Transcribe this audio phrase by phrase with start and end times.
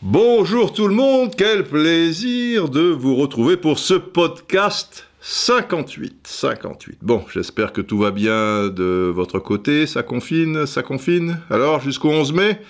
[0.00, 6.20] Bonjour tout le monde, quel plaisir de vous retrouver pour ce podcast 58.
[6.22, 6.98] 58.
[7.02, 11.40] Bon, j'espère que tout va bien de votre côté, ça confine, ça confine.
[11.50, 12.60] Alors, jusqu'au 11 mai?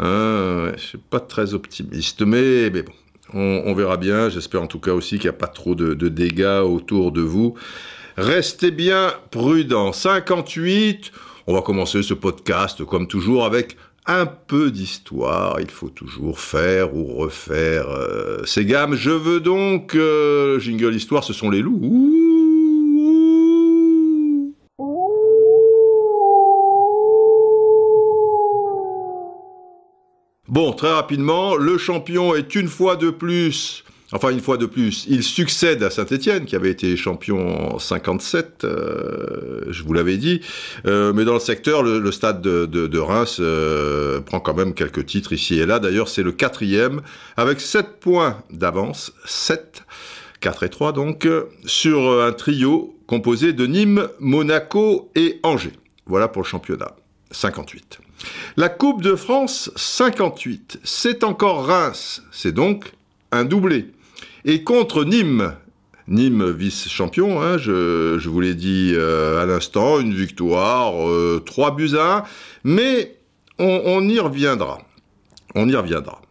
[0.00, 2.92] Ouais, Je suis pas très optimiste, mais, bon,
[3.34, 4.30] on, verra bien.
[4.30, 7.54] J'espère en tout cas aussi qu'il n'y a pas trop de dégâts autour de vous.
[8.18, 9.92] Restez bien prudents.
[9.92, 11.12] 58.
[11.46, 13.76] On va commencer ce podcast comme toujours avec
[14.06, 15.60] un peu d'histoire.
[15.60, 18.96] Il faut toujours faire ou refaire euh, ces gammes.
[18.96, 21.22] Je veux donc euh, jingle histoire.
[21.22, 21.78] Ce sont les loups.
[30.48, 35.06] Bon, très rapidement, le champion est une fois de plus, enfin une fois de plus,
[35.08, 40.40] il succède à Saint-Étienne qui avait été champion en 57, euh, je vous l'avais dit,
[40.86, 45.32] Euh, mais dans le secteur, le, stade de, Reims euh, prend quand même quelques titres
[45.32, 45.78] ici et là.
[45.78, 47.02] D'ailleurs, c'est le quatrième
[47.36, 49.84] avec 7 points d'avance, 7,
[50.40, 51.28] 4 et 3 donc,
[51.64, 55.72] sur un trio composé de Nîmes, Monaco et Angers.
[56.06, 56.96] Voilà pour le championnat.
[57.30, 58.00] 58.
[58.56, 62.92] La Coupe de France 58, c'est encore Reims, c'est donc
[63.30, 63.92] un doublé.
[64.50, 65.52] Et contre Nîmes,
[66.08, 71.90] Nîmes vice-champion, hein, je, vous l'ai dit euh, à l'instant, une victoire, euh, 3 buts
[71.98, 72.22] à 1,
[72.64, 73.18] mais
[73.58, 74.78] on, y reviendra.
[75.54, 76.22] On y reviendra.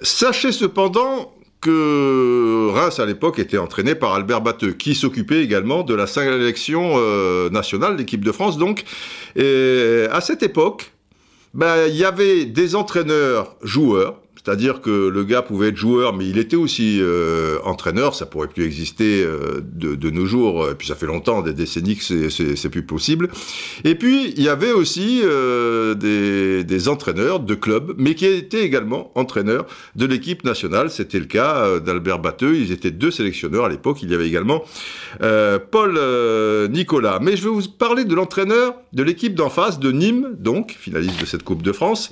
[0.00, 5.92] Sachez cependant que Reims à l'époque était entraîné par Albert Batteux, qui s'occupait également de
[5.92, 8.56] la sélection euh, nationale, l'équipe de France.
[8.56, 8.84] Donc,
[9.36, 10.92] à cette époque,
[11.52, 16.28] ben, il y avait des entraîneurs joueurs, c'est-à-dire que le gars pouvait être joueur, mais
[16.28, 20.74] il était aussi euh, entraîneur, ça pourrait plus exister euh, de, de nos jours, et
[20.74, 23.28] puis ça fait longtemps, des décennies que c'est- plus possible.
[23.84, 28.62] Et puis, il y avait aussi euh, des, des entraîneurs de clubs, mais qui étaient
[28.64, 30.90] également entraîneurs de l'équipe nationale.
[30.90, 34.26] C'était le cas euh, d'Albert Batteux, ils étaient deux sélectionneurs à l'époque, il y avait
[34.26, 34.64] également
[35.22, 37.18] euh, Paul euh, Nicolas.
[37.22, 41.20] Mais je vais vous parler de l'entraîneur de l'équipe d'en face, de Nîmes, donc, finaliste
[41.20, 42.10] de cette Coupe de France,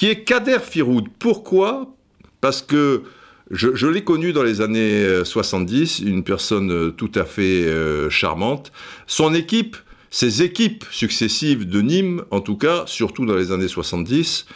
[0.00, 1.08] qui est Kader Firoud.
[1.18, 1.94] Pourquoi?
[2.40, 3.02] Parce que
[3.50, 8.08] je, l'ai connu dans les années euh, 70, une personne euh, tout à fait euh,
[8.08, 8.72] charmante.
[9.06, 9.76] Son équipe,
[10.08, 14.46] ses équipes successives de Nîmes, en tout cas, surtout dans les années 70,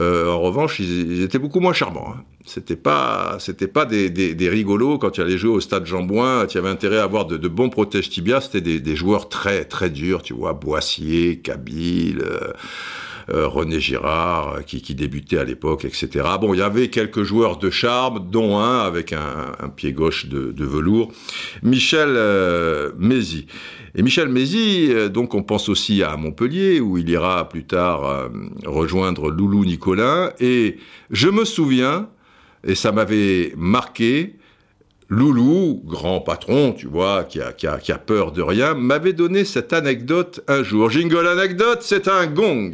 [0.00, 2.14] euh, en revanche, ils, étaient beaucoup moins charmants.
[2.16, 2.24] hein.
[2.46, 6.46] C'était pas, c'était pas des, rigolos quand tu allais jouer au stade Jean-Bouin.
[6.46, 8.42] Tu avais intérêt à avoir de, bons protèges tibias.
[8.42, 12.20] C'était des, joueurs très très durs, tu vois, Boissier, Kabyle.
[12.20, 12.52] euh, euh,
[13.28, 16.24] René Girard, euh, qui, débutait à l'époque, etc.
[16.40, 20.64] Bon, il y avait quelques joueurs de charme, dont un avec un, pied gauche de,
[20.64, 21.12] velours,
[21.62, 23.46] Michel euh, Mézy.
[23.98, 28.28] Et Michel euh, donc on pense aussi à Montpellier, où il ira plus tard euh,
[28.66, 30.32] rejoindre Loulou Nicolin.
[30.38, 30.76] Et
[31.10, 32.10] je me souviens,
[32.62, 34.36] et ça m'avait marqué,
[35.08, 39.14] Loulou, grand patron, tu vois, qui a, qui a, qui a peur de rien, m'avait
[39.14, 40.90] donné cette anecdote un jour.
[40.90, 42.72] Jingle anecdote, c'est un gong.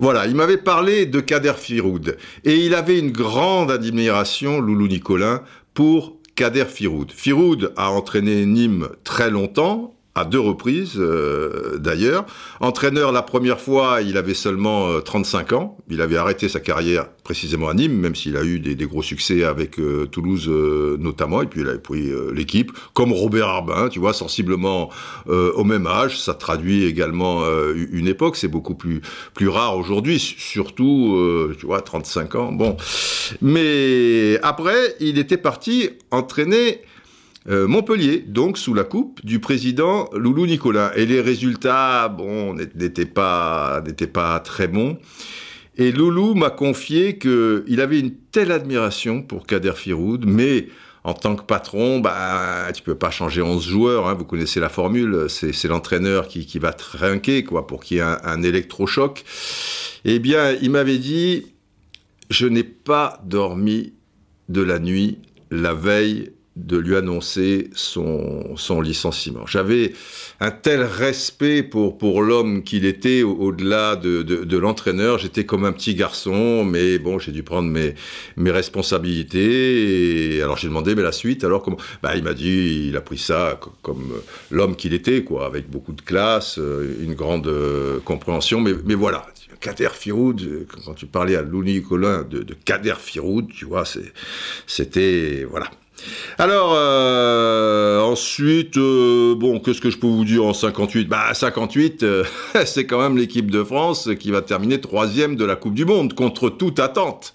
[0.00, 2.16] Voilà, il m'avait parlé de Kader Firoud.
[2.44, 5.42] Et il avait une grande admiration, Loulou Nicolin,
[5.74, 7.10] pour Kader Firoud.
[7.10, 12.26] Firoud a entraîné Nîmes très longtemps, à deux reprises euh, d'ailleurs.
[12.60, 15.76] Entraîneur la première fois, il avait seulement euh, 35 ans.
[15.88, 19.44] Il avait arrêté sa carrière précisément à Nîmes, même s'il a eu des, gros succès
[19.44, 21.42] avec euh, Toulouse euh, notamment.
[21.42, 24.88] Et puis il avait pris euh, l'équipe, comme Robert Arbin, tu vois, sensiblement
[25.28, 26.18] euh, au même âge.
[26.18, 28.36] Ça traduit également euh, une époque.
[28.36, 29.02] C'est beaucoup plus
[29.34, 32.50] plus rare aujourd'hui, surtout, euh, tu vois, 35 ans.
[32.50, 32.78] Bon,
[33.42, 36.80] mais après, il était parti entraîner
[37.48, 40.90] euh, Montpellier, donc sous la coupe du président Loulou Nicolin.
[40.96, 43.82] Et les résultats, bon, n'étaient pas,
[44.12, 44.98] pas très bons.
[45.76, 50.68] Et Loulou m'a confié qu'il avait une telle admiration pour Kader Firoud, mais
[51.04, 54.68] en tant que patron, bah, tu peux pas changer 11 joueurs, hein, vous connaissez la
[54.68, 58.42] formule, c'est, c'est l'entraîneur qui, qui va trinquer, quoi, pour qu'il y ait un, un
[58.42, 59.24] électrochoc.
[60.04, 61.46] Eh bien, il m'avait dit,
[62.28, 63.94] je n'ai pas dormi
[64.48, 65.18] de la nuit
[65.50, 69.46] la veille de lui annoncer son, son licenciement.
[69.46, 69.92] J'avais
[70.40, 75.18] un tel respect pour, pour l'homme qu'il était au- au-delà de, de, l'entraîneur.
[75.18, 77.94] J'étais comme un petit garçon, mais bon, j'ai dû prendre mes,
[78.36, 80.40] mes responsabilités.
[80.42, 81.78] Alors j'ai demandé, mais la suite, alors comment?
[82.02, 84.12] Bah, Il m'a dit, il a pris ça co- comme
[84.50, 88.60] l'homme qu'il était, quoi, avec beaucoup de classe, euh, une grande euh, compréhension.
[88.60, 89.26] Mais, mais voilà,
[89.60, 93.84] Kader Firoud, euh, quand tu parlais à Louni Colin de, de Kader Firoud, tu vois,
[94.66, 95.44] c'était...
[95.48, 95.70] Voilà.
[96.38, 102.02] Alors, euh, ensuite, euh, bon, qu'est-ce que je peux vous dire en 58 Bah, 58,
[102.02, 102.24] euh,
[102.64, 106.14] c'est quand même l'équipe de France qui va terminer troisième de la Coupe du Monde,
[106.14, 107.34] contre toute attente.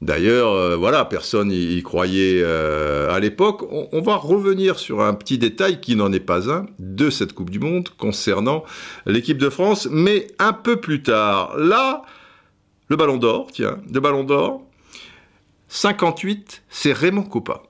[0.00, 3.62] D'ailleurs, voilà, personne y, croyait à l'époque.
[3.70, 7.50] On, va revenir sur un petit détail qui n'en est pas un de cette Coupe
[7.50, 8.64] du Monde concernant
[9.06, 11.56] l'équipe de France, mais un peu plus tard.
[11.56, 12.02] Là,
[12.88, 14.62] le Ballon d'Or, tiens, le Ballon d'Or,
[15.74, 17.62] 58, c'est Raymond Coppa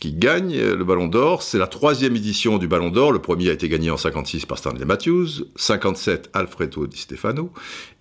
[0.00, 1.44] qui gagne le Ballon d'Or.
[1.44, 3.12] C'est la troisième édition du Ballon d'Or.
[3.12, 7.52] Le premier a été gagné en 56 par Stanley Matthews, 57 Alfredo Di Stefano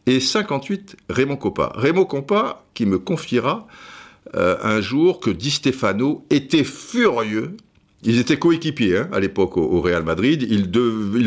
[0.08, 1.72] et 58 Raymond Coppa.
[1.76, 3.68] Raymond Coppa qui me confiera
[4.34, 7.56] euh, un jour que Di Stefano était furieux
[8.01, 10.48] ils étaient coéquipiers hein, à l'époque au, Real Madrid.
[10.50, 10.69] Ils,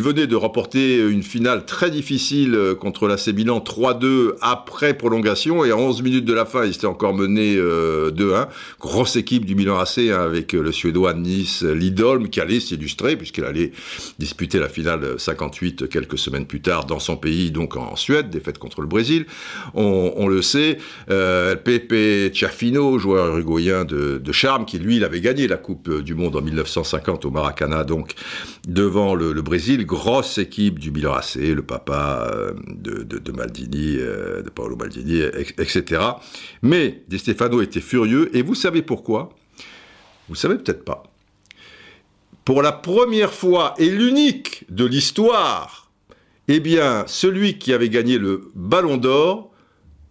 [0.03, 5.71] venaient de remporter une finale très difficile euh, contre l'AC Milan 3-2 après prolongation et
[5.71, 7.61] à 11 minutes de la fin, ils étaient encore menés 2-1.
[7.61, 8.45] Euh,
[8.81, 13.17] Grosse équipe du Milan AC hein, avec euh, le Suédois Nice Lidolm qui allait s'illustrer
[13.17, 13.73] puisqu'il allait
[14.19, 18.59] disputer la finale 58 quelques semaines plus tard dans son pays, donc en Suède, défaite
[18.59, 19.27] contre le Brésil.
[19.75, 25.47] On, le sait, Pepe Ciafino, joueur uruguayen de, de charme, qui lui, il avait gagné
[25.47, 28.15] la Coupe du Monde en 19 1950 au Maracana, donc
[28.67, 34.77] devant le, Brésil, grosse équipe du Milan le papa euh, de, Maldini, euh, de Paolo
[34.77, 35.21] Maldini,
[35.59, 36.03] etc.
[36.63, 39.31] Mais Di Stefano était furieux, et vous savez pourquoi?
[40.29, 41.03] Vous savez peut-être pas.
[42.45, 45.91] Pour la première fois et l'unique de l'histoire,
[46.49, 49.53] eh bien, celui qui avait gagné le Ballon d'Or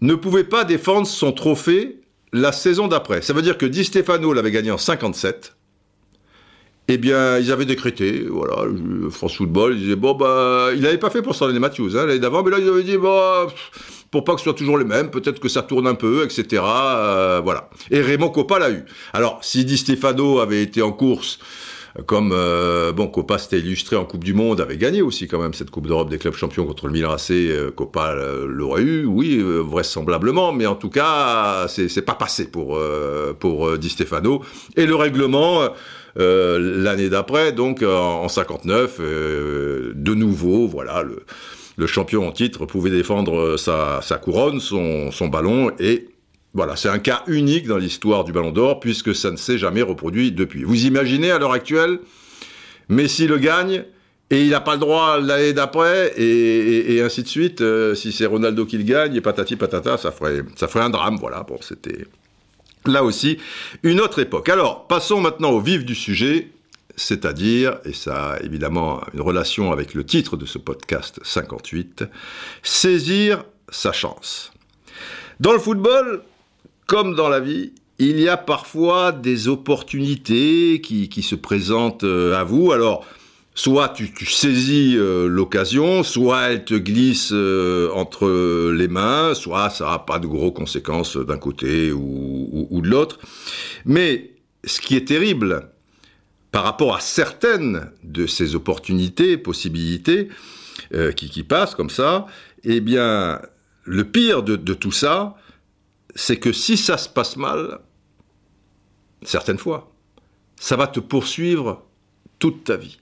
[0.01, 2.01] ne pouvait pas défendre son trophée
[2.33, 3.21] la saison d'après.
[3.21, 5.55] Ça veut dire que Di Stefano l'avait gagné en 57,
[6.87, 8.65] eh bien, ils avaient décrété, voilà,
[9.11, 12.19] France Football, ils disaient, bon, bah, il n'avait pas fait pour Stanley Matthews, hein, l'année
[12.19, 13.47] d'avant, mais là, ils avaient dit, bah,
[14.09, 16.61] pour pas que ce soit toujours les mêmes, peut-être que ça tourne un peu, etc.,
[16.65, 17.69] euh, voilà.
[17.91, 18.83] Et Raymond Coppa l'a eu.
[19.13, 21.39] Alors, si Di Stefano avait été en course,
[22.05, 25.53] comme euh, bon Coppa s'était illustré en Coupe du Monde, avait gagné aussi quand même
[25.53, 27.71] cette Coupe d'Europe des clubs champions contre le Milan AC, euh,
[28.47, 32.79] l'aurait eu, oui vraisemblablement, mais en tout cas c'est pas passé pour
[33.39, 34.41] pour Di Stefano
[34.77, 35.69] et le règlement euh,
[36.15, 43.57] l'année d'après, donc en, 59, euh, de nouveau, voilà, le, champion en titre pouvait défendre
[43.57, 46.09] sa, couronne, son, ballon, et
[46.53, 49.81] voilà, c'est un cas unique dans l'histoire du Ballon d'Or, puisque ça ne s'est jamais
[49.81, 50.63] reproduit depuis.
[50.63, 51.99] Vous imaginez à l'heure actuelle,
[52.89, 53.85] Messi le gagne,
[54.29, 57.61] et il n'a pas le droit l'année d'après, et, ainsi de suite.
[57.61, 60.89] Euh, si c'est Ronaldo qui le gagne, et patati patata, ça ferait, ça ferait un
[60.89, 61.17] drame.
[61.19, 62.05] Voilà, bon, c'était
[62.85, 63.37] là aussi
[63.83, 64.49] une autre époque.
[64.49, 66.49] Alors, passons maintenant au vif du sujet,
[66.95, 72.05] c'est-à-dire, et ça a évidemment une relation avec le titre de ce podcast 58,
[72.63, 74.51] saisir sa chance.
[75.39, 76.23] Dans le football,
[76.85, 82.43] comme dans la vie, il y a parfois des opportunités qui, se présentent euh, à
[82.43, 82.71] vous.
[82.71, 83.05] Alors,
[83.53, 89.85] soit tu, saisis euh, l'occasion, soit elle te glisse euh, entre les mains, soit ça
[89.85, 93.19] n'a pas de gros conséquences d'un côté ou, de l'autre.
[93.85, 94.31] Mais
[94.63, 95.69] ce qui est terrible
[96.51, 100.29] par rapport à certaines de ces opportunités, possibilités
[100.93, 102.25] euh, qui, passent comme ça,
[102.63, 103.41] eh bien,
[103.83, 105.35] le pire de tout ça,
[106.15, 107.79] c'est que si ça se passe mal,
[109.23, 109.93] certaines fois,
[110.57, 111.85] ça va te poursuivre
[112.39, 113.00] toute ta vie.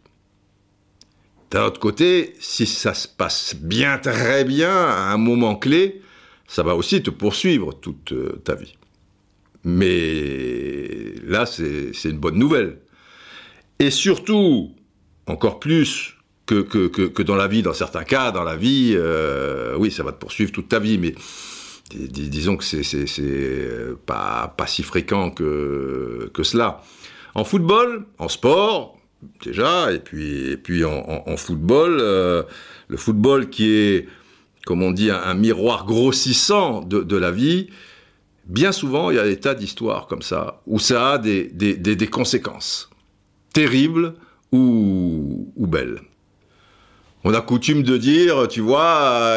[1.52, 6.02] D'un autre côté, si ça se passe bien, très bien, à un moment clé,
[6.48, 8.76] ça va aussi te poursuivre toute euh, ta vie.
[9.64, 12.78] Mais là, c'est une bonne nouvelle.
[13.80, 14.76] Et surtout,
[15.26, 16.16] encore plus
[16.46, 20.20] que, dans la vie, dans certains cas, dans la vie, euh, oui, ça va te
[20.20, 21.16] poursuivre toute ta vie, mais
[21.92, 22.84] disons que c'est
[23.20, 26.82] euh, pas, pas si fréquent que, que cela.
[27.36, 28.99] En football, en sport,
[29.44, 32.44] déjà, et puis, et puis en, football, euh,
[32.88, 34.08] le football qui est,
[34.66, 37.70] comme on dit, un, miroir grossissant de, la vie,
[38.46, 42.08] bien souvent, il y a des tas d'histoires comme ça, où ça a des, des,
[42.08, 42.90] conséquences
[43.54, 44.16] terribles
[44.52, 46.02] ou, ou, belles.
[47.24, 49.36] On a coutume de dire, tu vois,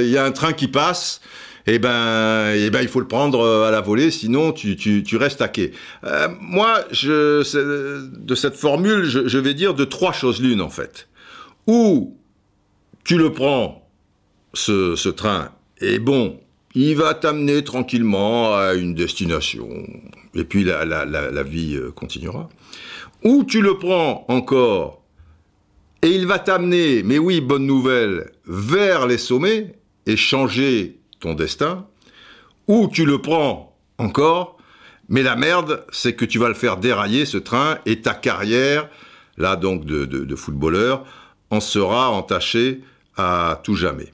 [0.00, 1.20] il y a un train qui passe,
[1.66, 5.16] eh ben, eh ben, il faut le prendre euh, à la volée, sinon tu, tu,
[5.16, 5.72] restes quai.
[6.04, 7.42] Euh, moi, je,
[8.18, 11.08] de cette formule, je, vais dire de trois choses l'une en fait.
[11.66, 12.16] Ou
[13.04, 13.88] tu le prends,
[14.54, 15.50] ce, train,
[15.80, 16.40] et bon,
[16.74, 19.68] il va t'amener tranquillement à une destination,
[20.34, 22.48] et puis la, la, la, la vie euh, continuera.
[23.22, 25.02] Ou tu le prends encore,
[26.02, 29.74] et il va t'amener, mais oui, bonne nouvelle, vers les sommets,
[30.06, 31.86] et changer ton destin,
[32.66, 34.56] ou tu le prends encore,
[35.08, 38.88] Mais la merde, c'est que tu vas le faire dérailler, ce train, et ta carrière,
[39.36, 41.04] là donc de, de footballeur,
[41.50, 42.80] en sera entachée
[43.16, 44.12] à tout jamais.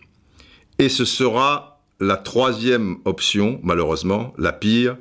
[0.78, 4.96] Et ce sera la troisième option, malheureusement, la pire,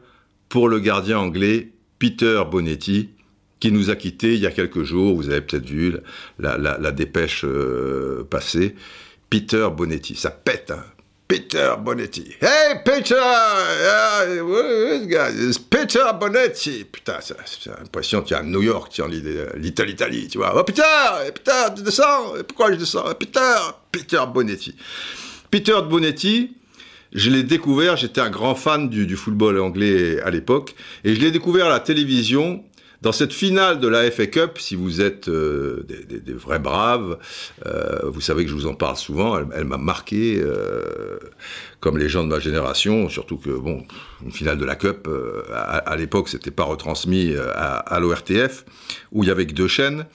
[0.50, 3.10] pour le gardien anglais Peter Bonetti,
[3.60, 5.16] qui nous a quittés il y a quelques jours.
[5.16, 5.96] Vous avez peut-être vu
[6.40, 8.76] la, dépêche euh, passer.
[9.30, 10.84] Peter Bonetti, ça pète, hein.
[11.28, 12.36] Peter Bonetti.
[12.40, 13.16] Hey Peter!
[15.70, 16.86] Peter Bonetti!
[16.86, 20.54] Putain, c'est l'impression que tu es à New York, tu es en l'Italie, tu vois.
[20.56, 20.84] Oh Peter!
[21.34, 22.34] Peter, tu descends!
[22.48, 23.12] Pourquoi je descends?
[23.16, 23.56] Peter!
[23.92, 24.76] Peter Bonetti.
[25.50, 26.58] Peter Bonetti,
[27.12, 31.32] je l'ai découvert, j'étais un grand fan du, football anglais à l'époque, et je l'ai
[31.32, 32.64] découvert à la télévision
[33.06, 37.20] dans cette finale de la FA Cup, si vous êtes euh, des, vrais braves,
[37.68, 41.20] euh, vous savez que je vous en parle souvent, elle, m'a marqué euh,
[41.82, 43.86] comme les gens de ma génération, surtout que, bon,
[44.24, 45.08] une finale de la Cup,
[45.54, 48.66] à, l'époque, c'était pas retransmis à, l'ORTF,
[49.12, 50.08] où il y avait que deux chaînes.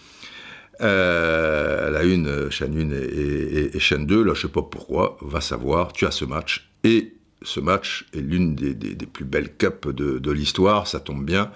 [0.80, 5.92] la une, chaîne 1 et, et, chaîne 2, là je sais pas pourquoi, va savoir,
[5.92, 8.74] tu as ce match, et ce match est l'une des,
[9.06, 11.50] plus belles cups de, l'histoire, ça tombe bien.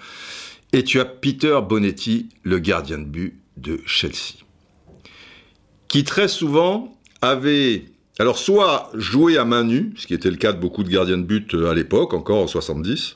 [0.75, 4.43] Et tu as Peter Bonetti, le gardien de but de Chelsea,
[5.87, 7.85] qui très souvent avait,
[8.19, 11.17] alors soit joué à main nue, ce qui était le cas de beaucoup de gardiens
[11.17, 13.15] de but euh, à l'époque, encore en 70,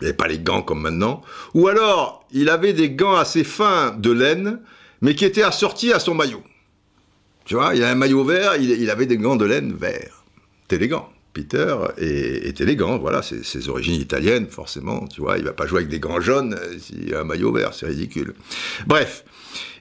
[0.00, 1.20] il n'avait pas les gants comme maintenant,
[1.52, 4.58] ou alors il avait des gants assez fins de laine,
[5.02, 6.42] mais qui étaient assortis à son maillot.
[7.44, 10.24] Tu vois, il a un maillot vert, il, avait des gants de laine verts.
[10.70, 11.10] élégant.
[11.32, 15.78] Peter est, élégant, voilà, c'est ses origines italiennes, forcément, tu vois, il va pas jouer
[15.78, 18.34] avec des gants jaunes euh, s'il a un maillot vert, c'est ridicule.
[18.86, 19.24] Bref,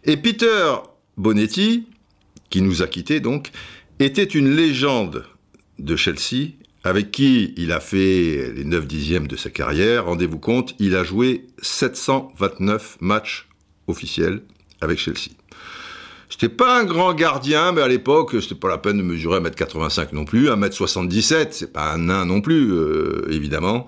[0.04, 0.76] et Peter
[1.18, 1.88] Bonetti,
[2.50, 3.52] qui nous a quittés donc,
[4.00, 5.26] était une légende
[5.80, 6.52] de Chelsea,
[6.84, 10.06] avec qui il a fait les 9 dixièmes de sa carrière.
[10.06, 13.48] Rendez-vous compte, il a joué 729 matchs
[13.88, 14.44] officiels
[14.80, 15.37] avec Chelsea.
[16.40, 20.10] C'était pas un grand gardien, mais à l'époque, c'était pas la peine de mesurer 1m85
[20.14, 23.88] non plus, 1m77, c'est pas un nain non plus, euh, évidemment.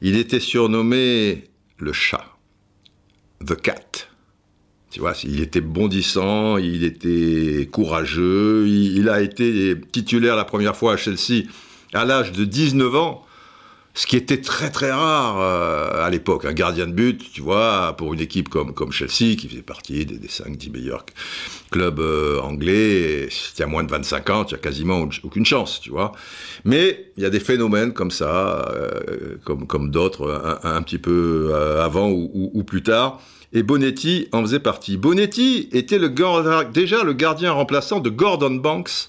[0.00, 1.42] Il était surnommé
[1.76, 2.24] le chat,
[3.44, 4.06] the cat.
[4.92, 10.92] Tu vois, il était bondissant, il était courageux, il a été titulaire la première fois
[10.92, 11.46] à Chelsea
[11.92, 13.26] à l'âge de 19 ans
[13.98, 16.44] ce qui était très très rare euh, à l'époque.
[16.44, 20.06] Un gardien de but, tu vois, pour une équipe comme, comme Chelsea, qui faisait partie
[20.06, 21.04] des, des 5-10 meilleurs
[21.72, 25.80] clubs euh, anglais, si tu as moins de 25 ans, tu as quasiment aucune chance,
[25.80, 26.12] tu vois.
[26.64, 31.52] Mais il y a des phénomènes comme ça, euh, comme, comme d'autres, un, petit peu
[31.82, 33.20] avant ou, ou, plus tard.
[33.52, 34.96] Et Bonetti en faisait partie.
[34.96, 36.08] Bonetti était le,
[36.70, 39.08] déjà le gardien remplaçant de Gordon Banks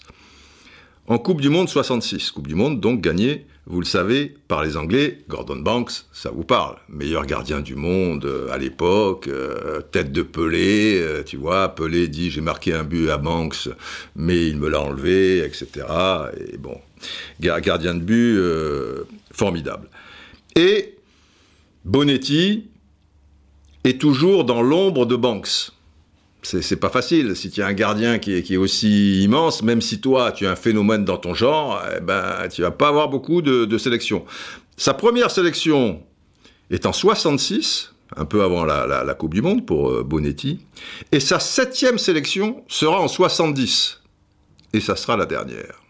[1.05, 2.31] en Coupe du Monde 66.
[2.31, 6.43] Coupe du Monde donc gagnée vous le savez, par les Anglais, Gordon Banks, ça vous
[6.43, 6.77] parle.
[6.89, 12.07] Meilleur gardien du monde euh, à l'époque, euh, tête de Pelé, euh, tu vois, Pelé
[12.07, 13.69] dit j'ai marqué un but à Banks,
[14.15, 15.85] mais il me l'a enlevé, etc.
[16.51, 16.79] Et bon,
[17.39, 18.39] gardien de but
[19.31, 19.87] formidable.
[20.55, 20.95] Et
[21.85, 22.65] Bonetti
[23.83, 25.71] est toujours dans l'ombre de Banks
[26.41, 27.35] c'est pas facile.
[27.35, 30.55] Si tu as un gardien qui est, aussi immense, même si toi, tu as un
[30.55, 34.25] phénomène dans ton genre, eh ben, tu vas pas avoir beaucoup de, sélections.
[34.77, 36.01] Sa première sélection
[36.69, 40.59] est en 66, un peu avant la, Coupe du Monde pour euh, Bonetti,
[41.11, 44.01] et sa septième sélection sera en 70,
[44.73, 45.81] et ça sera la dernière.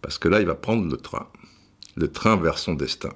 [0.00, 1.28] Parce que là, il va prendre le train,
[1.96, 3.12] le train vers son destin.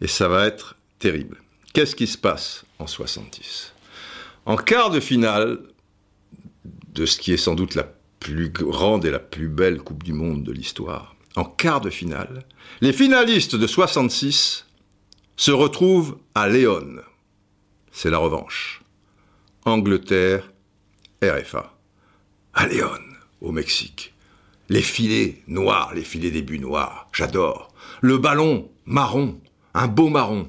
[0.00, 1.38] Et ça va être terrible.
[1.74, 3.74] Qu'est-ce qui se passe en 70
[4.46, 5.58] en quart de finale
[6.94, 7.86] de ce qui est sans doute la
[8.20, 12.44] plus grande et la plus belle Coupe du Monde de l'histoire, en quart de finale,
[12.80, 14.66] les finalistes de 66
[15.36, 16.96] se retrouvent à Léon.
[17.92, 18.82] C'est la revanche.
[19.64, 20.50] Angleterre,
[21.22, 21.74] RFA.
[22.54, 22.88] À Léon,
[23.42, 24.14] au Mexique.
[24.68, 27.68] Les filets noirs, les filets des buts noirs, j'adore.
[28.00, 29.38] Le ballon marron,
[29.74, 30.48] un beau marron.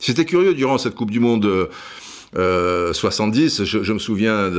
[0.00, 1.70] C'était curieux durant cette Coupe du Monde
[2.34, 4.50] 70, euh, je, me souviens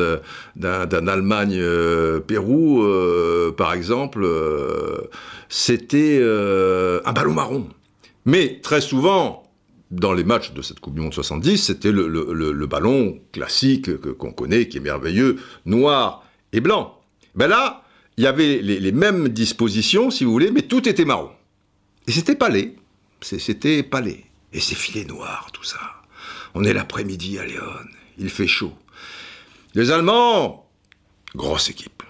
[0.55, 5.09] d'un Allemagne-Pérou, euh, par exemple, euh,
[5.49, 7.67] c'était un ballon marron.
[8.25, 9.43] Mais très souvent,
[9.91, 14.67] dans les matchs de cette Coupe du Monde 70, c'était le, ballon classique qu'on connaît,
[14.67, 16.99] qui est merveilleux, noir et blanc.
[17.35, 17.83] Ben là,
[18.17, 21.31] il y avait les, mêmes dispositions, si vous voulez, mais tout était marron.
[22.07, 22.75] Et c'était palais.
[23.21, 24.23] C'était palais.
[24.53, 25.94] Et c'est filet noir, tout ça.
[26.57, 27.63] On est l'après-midi à Léon,
[28.17, 28.73] il fait chaud.
[29.73, 30.69] Les Allemands,
[31.35, 32.01] grosse équipe,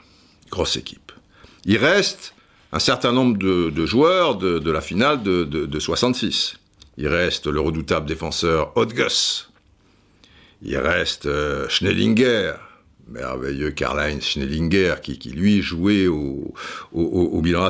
[0.51, 1.11] grosse équipe.
[1.65, 2.35] Il reste
[2.71, 6.57] un certain nombre de, joueurs de, la finale de, 66.
[6.97, 9.49] Il reste le redoutable défenseur Odgus.
[10.61, 12.53] Il reste euh, Schnellinger,
[13.07, 16.53] merveilleux Karl-Heinz Schnellinger, qui, lui jouait au,
[16.93, 17.69] au, bilan.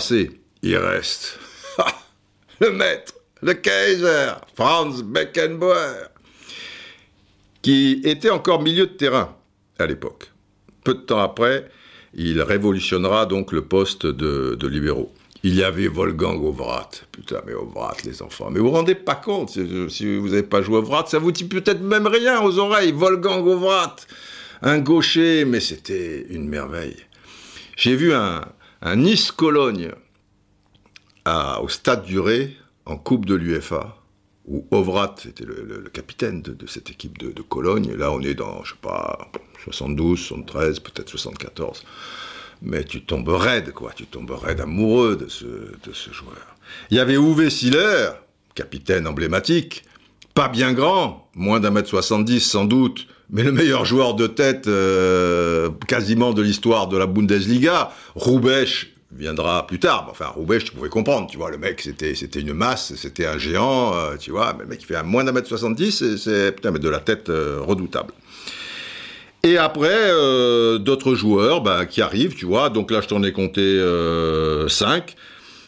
[0.62, 1.40] Il reste
[2.60, 6.10] le maître, le Kaiser, Franz Beckenbauer,
[7.66, 9.36] qui était encore milieu de terrain
[9.80, 10.32] à l'époque.
[10.84, 11.68] Peu de temps après,
[12.14, 15.12] il révolutionnera donc le poste de, de libéraux.
[15.42, 16.92] Il y avait Wolfgang Ovrat.
[17.12, 18.52] Putain, mais Ovrat, les enfants.
[18.52, 21.46] Mais vous vous rendez pas compte, si vous n'avez pas joué Ovrat, ça vous dit
[21.46, 22.92] peut-être même rien aux oreilles.
[22.92, 23.96] Wolfgang Ovrat,
[24.62, 26.98] un gaucher, mais c'était une merveille.
[27.78, 28.46] J'ai vu un,
[28.96, 29.90] Nice-Cologne
[31.26, 32.56] au Stade du Ré,
[32.86, 34.05] en Coupe de l'UFA,
[34.48, 37.94] où Ovrat était le, capitaine de, cette équipe de, Cologne.
[37.96, 39.32] Là, on est dans, je sais pas,
[39.64, 41.84] 72, 73, peut-être 74
[42.62, 43.92] mais tu tombes raide, quoi.
[43.96, 45.46] Tu tombes raide amoureux de ce,
[46.12, 46.56] joueur.
[46.90, 48.12] Il y avait Uwe Siller,
[48.56, 49.84] capitaine emblématique,
[50.34, 54.68] pas bien grand, moins d'un mètre 70 sans doute, mais le meilleur joueur de tête
[54.68, 57.92] euh, quasiment de l'histoire de la Bundesliga.
[58.16, 60.08] Roubesch viendra plus tard.
[60.10, 63.96] Enfin, Roubesch, tu pouvais comprendre, tu vois, le mec, c'était, une masse, c'était un géant,
[63.96, 66.80] euh, tu vois, mais le mec, il fait moins d'un mètre 70, c'est, putain, mais
[66.80, 68.14] de la tête euh, redoutable.
[69.46, 72.72] Et après, euh, d'autres joueurs bah, qui arrivent, tu vois.
[72.72, 75.16] Donc là, je t'en ai compté euh, 5.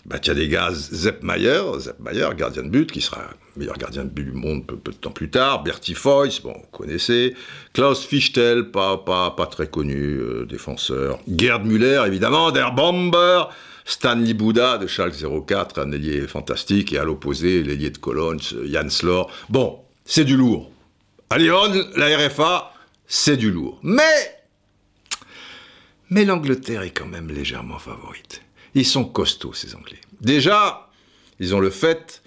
[0.07, 3.23] Bah, tu as des gars, Zepp Mayer, Zepp Mayer, gardien de but, qui sera
[3.57, 5.63] meilleur gardien de but du monde peu, de temps plus tard.
[5.63, 7.35] Bertie Foyce, bon, vous connaissez.
[7.73, 11.19] Klaus Fichtel, pas, pas, pas très connu, euh, défenseur.
[11.27, 13.43] Gerd Müller, évidemment, Der Bomber.
[13.83, 16.93] Stanley Bouda de Schalke 04, un ailier fantastique.
[16.93, 19.29] Et à l'opposé, l'ailier de Cologne, Jan Slor.
[19.49, 20.71] Bon, c'est du lourd.
[21.29, 22.73] À Lyon, la RFA,
[23.07, 23.79] c'est du lourd.
[23.83, 24.39] Mais,
[26.09, 28.41] mais l'Angleterre est quand même légèrement favorite.
[28.77, 29.97] Ils sont costauds, ces Anglais.
[30.21, 30.87] Déjà,
[31.39, 32.21] ils ont le fait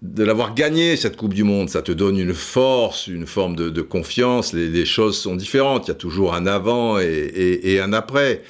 [0.00, 1.68] de l'avoir gagné, cette Coupe du Monde.
[1.68, 4.54] Ça te donne une force, une forme de, confiance.
[4.54, 5.88] Les, choses sont différentes.
[5.88, 8.42] Il y a toujours un avant et, un après.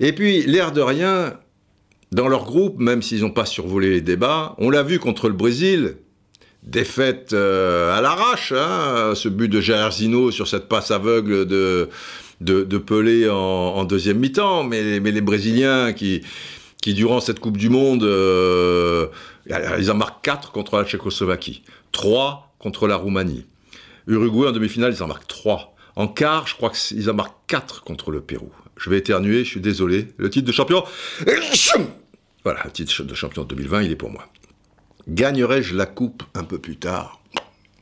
[0.00, 1.38] Et puis, l'air de rien,
[2.10, 5.34] dans leur groupe, même s'ils n'ont pas survolé les débats, on l'a vu contre le
[5.34, 5.98] Brésil,
[6.64, 11.88] défaite euh, à l'arrache, hein, ce but de Jairzinho sur cette passe aveugle de,
[12.40, 16.22] de, Pelé en, deuxième mi-temps, mais, les Brésiliens qui,
[16.86, 19.08] durant cette Coupe du Monde, euh,
[19.78, 23.46] ils en marquent 4 contre la Tchécoslovaquie, 3 contre la Roumanie.
[24.06, 25.74] Uruguay en demi-finale, ils en marquent 3.
[25.96, 28.50] En quart, je crois qu'ils en marquent 4 contre le Pérou.
[28.76, 30.08] Je vais éternuer, je suis désolé.
[30.18, 30.84] Le titre de champion...
[32.44, 34.28] Voilà, le titre de champion 2020, il est pour moi.
[35.08, 37.20] Gagnerai-je la coupe un peu plus tard?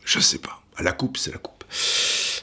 [0.05, 0.63] Je sais pas.
[0.81, 1.65] La coupe, c'est la coupe.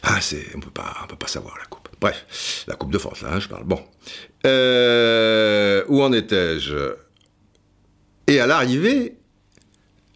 [0.03, 0.19] Ah,
[0.55, 1.80] on peut pas, peut pas savoir la coupe.
[2.01, 3.63] Bref, la coupe de France, là, hein, je parle.
[3.63, 3.79] Bon,
[4.47, 6.95] euh, où en étais-je?
[8.25, 9.17] Et à l'arrivée,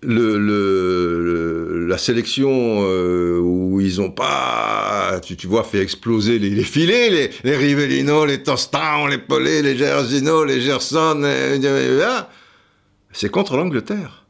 [0.02, 8.26] la sélection euh, où ils ont pas, tu, vois, fait exploser les, filets, les, Rivellino,
[8.26, 11.22] les Tostão, les Pelé, les Gersino, les Gerson,
[13.12, 14.26] c'est contre l'Angleterre.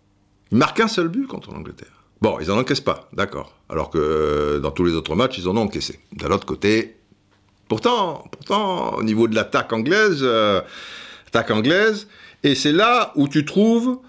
[0.52, 2.04] Ils marquent un seul but contre l'Angleterre.
[2.22, 3.54] Bon, ils n'en encaissent pas, d'accord.
[3.70, 6.00] Alors que euh, dans tous les autres matchs, ils en ont encaissé.
[6.14, 6.96] D'un autre côté,
[7.68, 8.30] pourtant,
[8.98, 10.62] au niveau de l'attaque anglaise, euh,
[11.50, 12.08] anglaise,
[12.44, 14.00] et c'est là où tu trouves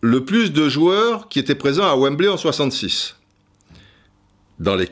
[0.00, 3.16] le plus de joueurs qui étaient présents à Wembley en 66.
[4.58, 4.88] Dans les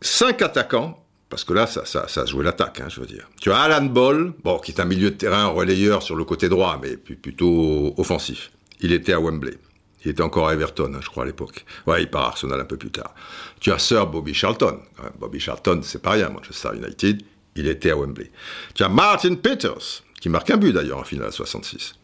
[0.00, 3.28] cinq attaquants, parce que là, ça, ça, ça joué l'attaque, hein, je veux dire.
[3.40, 6.78] Tu as Alan Ball, qui est un milieu de terrain relayeur sur le côté droit,
[6.82, 8.52] mais plutôt offensif.
[8.80, 9.56] Il était à Wembley.
[10.04, 11.64] Il était encore à Everton, je crois, à l'époque.
[11.86, 13.14] Ouais, il part à Arsenal un peu plus tard.
[13.60, 14.80] Tu as Sir Bobby Charlton.
[15.18, 17.22] Bobby Charlton, c'est pas rien, Manchester United.
[17.54, 18.30] Il était à Wembley.
[18.74, 21.94] Tu as Martin Peters, qui marque un but d'ailleurs en finale à 66.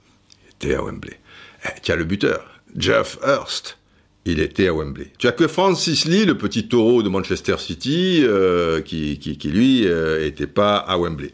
[0.44, 1.18] Il était à Wembley.
[1.64, 3.78] Eh, tu as le buteur, Jeff Hurst.
[4.24, 5.10] Il était à Wembley.
[5.18, 9.48] Tu as que Francis Lee, le petit taureau de Manchester City, euh, qui, qui, qui,
[9.48, 11.32] lui n'était euh, pas à Wembley.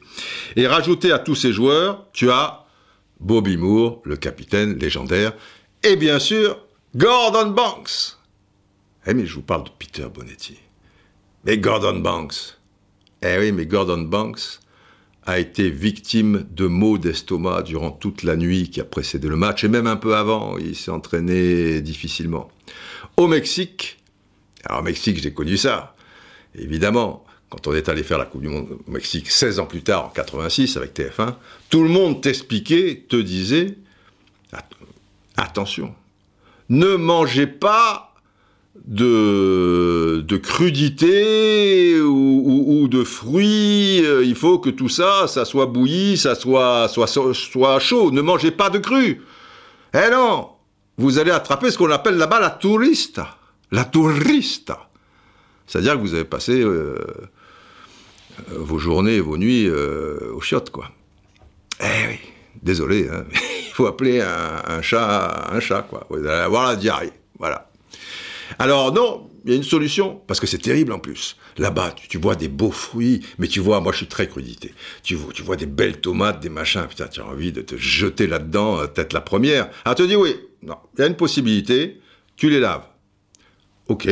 [0.55, 2.65] Et rajouté à tous ces joueurs, tu as
[3.19, 5.33] Bobby Moore, le capitaine légendaire,
[5.85, 6.59] et bien sûr,
[6.97, 8.17] Gordon Banks.
[9.07, 10.59] Eh mais je vous parle de Peter Bonetti.
[11.45, 12.59] Mais Gordon Banks.
[13.23, 14.61] Eh oui, mais Gordon Banks
[15.27, 19.65] a été victime de maux d'estomac durant toute la nuit qui a précédé le match,
[19.65, 22.51] et même un peu avant, il s'est entraîné difficilement.
[23.17, 23.99] Au Mexique,
[24.65, 25.95] alors au Mexique j'ai connu ça,
[26.55, 29.83] évidemment, quand on est allé faire la Coupe du Monde au Mexique 16 ans plus
[29.83, 31.35] tard, en 86, avec TF1,
[31.71, 33.77] tout le monde t'expliquait, te disait,
[35.37, 35.95] attention,
[36.69, 38.15] ne mangez pas
[38.87, 46.35] de, de crudité ou, de fruits, il faut que tout ça, ça soit bouilli, ça
[46.35, 49.23] soit, soit, chaud, ne mangez pas de cru.
[49.95, 50.55] Eh non
[50.97, 53.37] vous allez attraper ce qu'on appelle là-bas la tourista.
[53.73, 54.89] La tourista.
[55.67, 56.95] C'est-à-dire que vous avez passé euh,
[58.51, 60.91] euh, vos journées vos nuits euh, au chiottes, quoi.
[61.81, 62.19] Eh oui,
[62.63, 66.07] désolé, hein, il faut appeler un, chat un chat, quoi.
[66.11, 67.71] Vous allez avoir la diarrhée, voilà.
[68.59, 71.37] Alors non, il y a une solution, parce que c'est terrible en plus.
[71.59, 74.75] Là-bas, tu, vois des beaux fruits, mais tu vois, moi je suis très crudité.
[75.03, 77.77] Tu vois, tu vois des belles tomates, des machins, putain, tu as envie de te
[77.77, 79.71] jeter là-dedans, peut-être la première.
[79.85, 82.01] Ah, te dis oui, non, il y a une possibilité,
[82.37, 82.85] tu les laves.
[83.89, 84.09] Ok,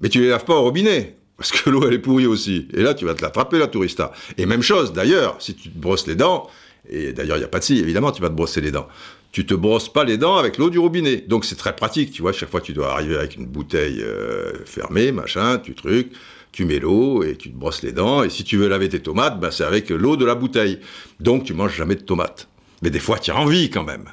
[0.00, 2.68] mais tu les laves pas au robinet, parce que l'eau elle est pourrie aussi.
[2.72, 4.12] Et là, tu vas te l'attraper la tourista.
[4.38, 6.48] Et même chose, d'ailleurs, si tu te brosses les dents,
[6.88, 8.88] et d'ailleurs il n'y a pas de si, évidemment, tu vas te brosser les dents.
[9.30, 11.24] Tu te brosses pas les dents avec l'eau du robinet.
[11.26, 14.52] Donc c'est très pratique, tu vois, chaque fois tu dois arriver avec une bouteille euh,
[14.66, 16.12] fermée, machin, tu trucs
[16.52, 18.22] tu mets l'eau et tu te brosses les dents.
[18.22, 20.78] Et si tu veux laver tes tomates, ben, c'est avec l'eau de la bouteille.
[21.18, 22.48] Donc tu manges jamais de tomates.
[22.82, 24.04] Mais des fois, tu as envie quand même.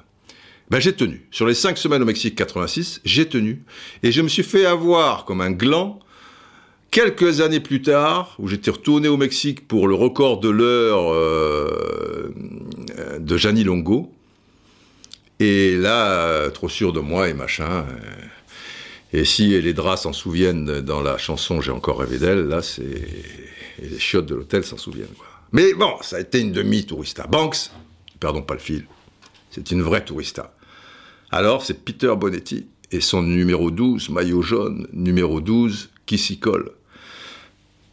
[0.69, 1.27] Ben, j'ai tenu.
[1.31, 3.63] Sur les cinq semaines au Mexique 86, j'ai tenu.
[4.03, 5.99] Et je me suis fait avoir comme un gland
[6.91, 12.33] quelques années plus tard, où j'étais retourné au Mexique pour le record de l'heure euh,
[13.19, 14.11] de Gianni Longo.
[15.39, 17.85] Et là, euh, trop sûr de moi et machin.
[17.89, 17.95] Euh,
[19.13, 22.83] et si les draps s'en souviennent dans la chanson J'ai encore rêvé d'elle, là, c'est.
[23.81, 25.07] Et les chiottes de l'hôtel s'en souviennent.
[25.53, 27.25] Mais bon, ça a été une demi-tourista.
[27.27, 27.71] Banks,
[28.19, 28.85] perdons pas le fil,
[29.51, 30.53] c'est une vraie tourista.
[31.31, 36.71] Alors, c'est Peter Bonetti et son numéro 12, maillot jaune, numéro 12, qui s'y colle.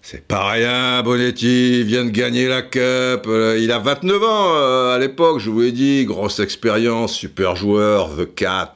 [0.08, 3.26] C'est pas rien, Bonetti vient de gagner la Cup.
[3.26, 7.56] Euh, il a 29 ans euh, à l'époque, je vous l'ai dit, grosse expérience, super
[7.56, 8.74] joueur, The Cat.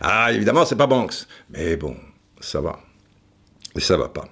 [0.00, 1.26] Ah, évidemment, c'est pas Banks.
[1.50, 1.98] Mais bon,
[2.40, 2.80] ça va.
[3.76, 4.26] Et ça va pas.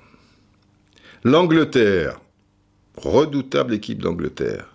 [1.23, 2.19] L'Angleterre,
[2.97, 4.75] redoutable équipe d'Angleterre,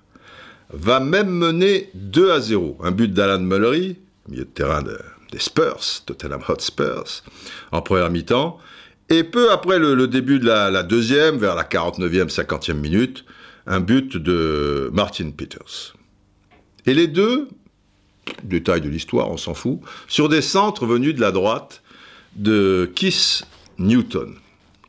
[0.69, 2.77] va même mener 2 à 0.
[2.83, 3.97] Un but d'Alan Mullery,
[4.29, 7.23] milieu de terrain des Spurs, Tottenham Hotspurs,
[7.71, 8.59] en première mi-temps.
[9.09, 13.25] Et peu après le, début de la, deuxième, vers la 49e, 50e minute,
[13.67, 15.93] un but de Martin Peters.
[16.85, 17.47] Et les deux,
[18.43, 21.81] détail de l'histoire, on s'en fout, sur des centres venus de la droite
[22.35, 23.43] de Keith
[23.77, 24.35] Newton,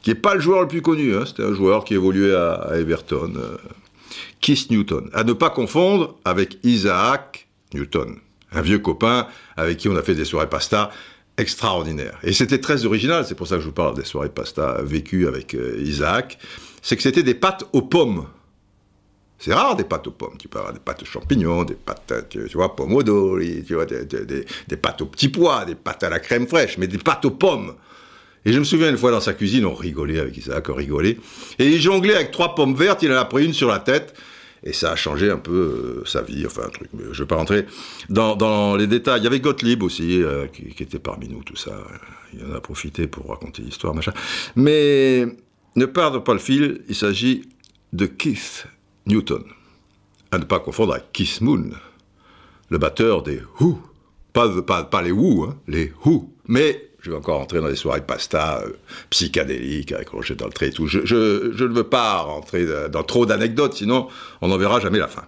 [0.02, 2.70] qui n'est pas le joueur le plus connu, hein, c'était un joueur qui évoluait à,
[2.74, 3.32] Everton.
[3.36, 3.56] Euh,
[4.40, 8.16] Keith Newton, à ne pas confondre avec Isaac Newton,
[8.52, 10.90] un vieux copain avec qui on a fait des soirées pasta
[11.38, 12.18] extraordinaire.
[12.22, 15.26] Et c'était très original, c'est pour ça que je vous parle des soirées pasta vécues
[15.26, 16.38] avec euh, Isaac,
[16.82, 18.26] c'est que c'était des pâtes aux pommes.
[19.38, 20.36] C'est rare des pâtes aux pommes.
[20.38, 24.76] Tu peux avoir des pâtes aux champignons, des pâtes, tu, vois, pomodori, tu vois, des,
[24.76, 27.74] pâtes aux petits pois, des pâtes à la crème fraîche, mais des pâtes aux pommes.
[28.46, 31.18] Et je me souviens une fois dans sa cuisine, on rigolait avec Isaac, on rigolait.
[31.58, 34.14] Et il jonglait avec trois pommes vertes, il en a pris une sur la tête
[34.64, 37.14] et ça a changé un peu euh, sa vie, enfin un truc, mais je ne
[37.14, 37.66] vais pas rentrer
[38.08, 39.20] dans, les détails.
[39.20, 41.72] Il y avait Gottlieb aussi, euh, qui, était parmi nous, tout ça.
[42.32, 44.14] Il en a profité pour raconter l'histoire, machin.
[44.56, 45.26] Mais
[45.76, 47.42] ne perdons pas le fil, il s'agit
[47.92, 48.66] de Keith
[49.06, 49.44] Newton.
[50.30, 51.70] À ne pas confondre avec Keith Moon,
[52.70, 53.78] le batteur des Who.
[54.32, 56.34] Pas, pas, les Who, hein, les Who.
[56.48, 58.72] Mais je vais encore rentrer dans des soirées pasta euh,
[59.10, 60.86] psychédéliques avec Roger Daltrey et tout.
[60.86, 64.08] Je, ne veux pas rentrer dans trop d'anecdotes, sinon
[64.40, 65.24] on n'en verra jamais la fin.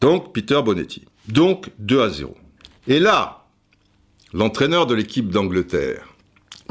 [0.00, 1.04] Donc, Peter Bonetti.
[1.28, 2.36] Donc, 2 à 0.
[2.86, 3.46] Et là,
[4.32, 6.06] l'entraîneur de l'équipe d'Angleterre,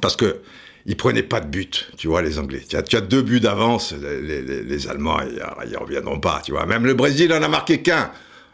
[0.02, 0.40] parce que
[0.86, 2.62] ils prenaient pas de but, tu vois, les Anglais.
[2.68, 6.66] Tu as, deux buts d'avance, les, Allemands, ils, n'y reviendront pas, tu vois.
[6.66, 8.12] Même le Brésil en a marqué qu'un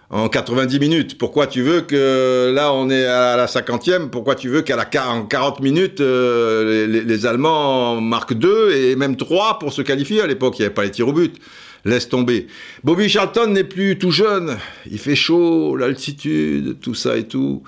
[0.10, 1.18] en 90 minutes.
[1.18, 4.86] Pourquoi tu veux que là on est à la 50e Pourquoi tu veux qu'à la
[4.86, 10.58] 40 minutes euh, les, Allemands marquent 2 et même 3 pour se qualifier à l'époque?
[10.58, 11.38] Il n'y avait pas les tirs au but.
[11.86, 12.48] Laisse tomber.
[12.84, 14.58] Bobby Charlton n'est plus tout jeune.
[14.92, 17.64] Il fait chaud, l'altitude, tout ça et tout.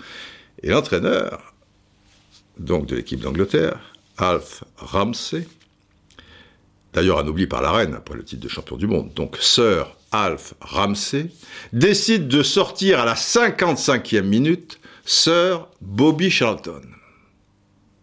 [0.63, 1.53] Et l'entraîneur,
[2.59, 3.79] donc de l'équipe d'Angleterre,
[4.17, 5.47] Alf Ramsey,
[6.93, 10.53] d'ailleurs anobli par la reine après le titre de champion du monde, donc Sir Alf
[10.59, 11.27] Ramsey,
[11.73, 16.81] décide de sortir à la 55e minute Sir Bobby Charlton,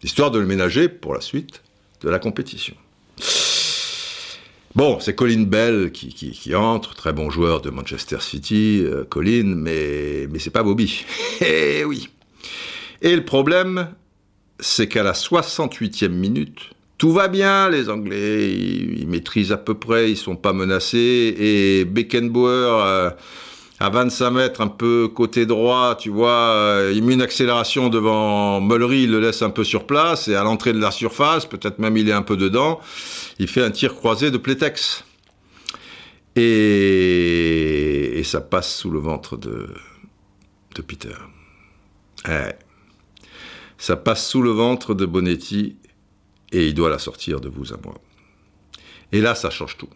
[0.02, 1.62] histoire de le ménager pour la suite
[2.00, 2.74] de la compétition.
[4.74, 10.28] Bon, c'est Colin Bell qui, entre, très bon joueur de Manchester City, euh, Colin, mais,
[10.30, 11.04] mais c'est pas Bobby.
[11.40, 12.08] Eh oui.
[13.02, 13.88] Et le problème,
[14.60, 20.10] c'est qu'à la 68e minute, tout va bien, les Anglais, ils, maîtrisent à peu près,
[20.10, 21.34] ils sont pas menacés.
[21.38, 23.10] Et Beckenbauer, euh,
[23.78, 28.60] à 25 mètres, un peu côté droit, tu vois, euh, il met une accélération devant
[28.60, 30.26] Mullery, il le laisse un peu sur place.
[30.26, 32.80] Et à l'entrée de la surface, peut-être même il est un peu dedans,
[33.38, 35.04] il fait un tir croisé de Plétex.
[36.34, 39.68] Et, ça passe sous le ventre de,
[40.74, 41.14] de Peter.
[43.78, 45.76] Ça passe sous le ventre de Bonetti
[46.52, 47.94] et il doit la sortir de vous à moi.
[49.12, 49.88] Et là, ça change tout.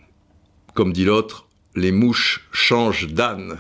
[0.75, 3.59] Comme dit l'autre, les mouches changent d'âne.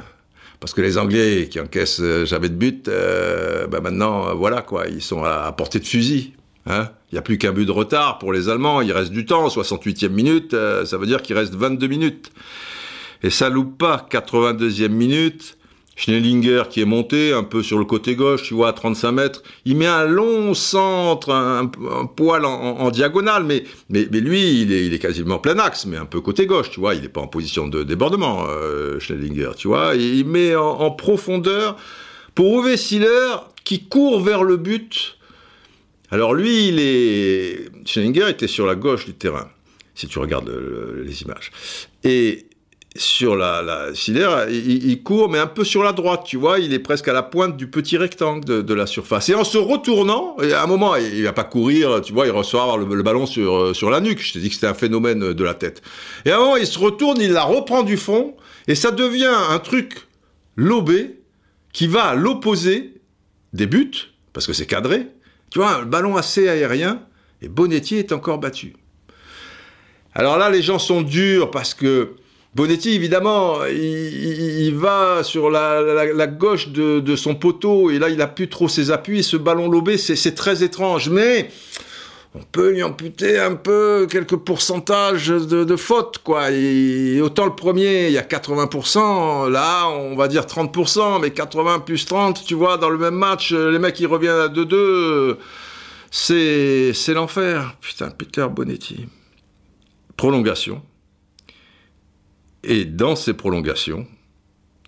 [0.60, 4.62] Parce que les Anglais qui encaissent euh, jamais de but, euh, ben maintenant, euh, voilà
[4.62, 6.34] quoi, ils sont à, portée de fusil.
[6.66, 9.26] Hein il n'y a plus qu'un but de retard pour les Allemands, il reste du
[9.26, 12.30] temps, 68e minute, ça veut dire qu'il reste 22 minutes.
[13.24, 15.58] Et ça loupe pas, 82e minute,
[16.02, 19.42] Schnellinger qui est monté un peu sur le côté gauche, tu vois, à 35 mètres,
[19.64, 24.98] il met un long centre, un, poil en, diagonale, mais, lui, il est, il est,
[24.98, 27.68] quasiment plein axe, mais un peu côté gauche, tu vois, il n'est pas en position
[27.68, 31.76] de débordement, euh, Schnellinger, tu vois, il met en, profondeur
[32.34, 35.18] pour Uwe Siller qui court vers le but.
[36.10, 37.70] Alors lui, il est...
[37.86, 39.48] Schnellinger était sur la gauche du terrain,
[39.94, 40.52] si tu regardes
[41.04, 41.52] les images.
[42.02, 42.46] Et
[42.96, 43.86] sur la, la
[44.50, 47.22] il, court, mais un peu sur la droite, tu vois, il est presque à la
[47.22, 49.28] pointe du petit rectangle de, la surface.
[49.30, 52.76] Et en se retournant, à un moment, il va pas courir, tu vois, il reçoit
[52.76, 54.20] le, le ballon sur, euh, sur la nuque.
[54.20, 55.82] Je t'ai dit que c'était un phénomène de la tête.
[56.24, 58.36] Et à un moment, il se retourne, il la reprend du fond,
[58.68, 60.06] et ça devient un truc
[60.56, 61.18] lobé
[61.72, 63.00] qui va à l'opposé
[63.54, 65.06] des buts, parce que c'est cadré.
[65.50, 67.02] Tu vois, un ballon assez aérien,
[67.40, 68.74] et Bonetti est encore battu.
[70.14, 72.16] Alors là, les gens sont durs parce que
[72.54, 78.48] Bonetti, évidemment, il, va sur la, gauche de, son poteau et là, il n'a plus
[78.48, 79.22] trop ses appuis.
[79.22, 81.08] ce ballon lobé, c'est très étrange.
[81.08, 81.48] Mais
[82.34, 86.48] on peut lui amputer un peu quelques pourcentages de, fautes, quoi.
[87.22, 92.04] autant le premier, il y a 80%, là, on va dire 30%, mais 80 plus
[92.04, 95.38] 30, tu vois, dans le même match, les mecs, ils reviennent à 2-2.
[96.10, 97.76] C'est l'enfer.
[97.80, 99.06] Putain, Peter Bonetti.
[100.18, 100.82] Prolongation.
[102.64, 104.06] Et dans ces prolongations,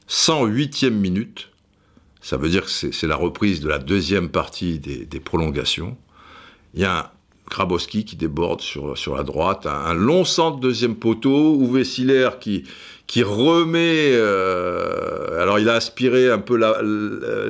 [0.08, 1.50] 108e minute,
[2.20, 5.96] ça veut dire que c'est la reprise de la deuxième partie des, prolongations,
[6.74, 7.10] il y a un
[7.50, 12.64] Grabowski qui déborde sur, sur la droite, un, long centre deuxième poteau, Uwe Siller qui,
[13.06, 14.12] qui remet...
[14.12, 16.58] Euh, alors il a aspiré un peu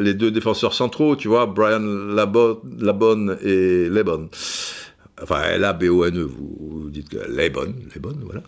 [0.00, 4.30] les deux défenseurs centraux, tu vois, Brian Labonne et Lebon.
[5.22, 8.42] Enfin, L-A-B-O-N-E, vous dites que Lebon, Lebon, voilà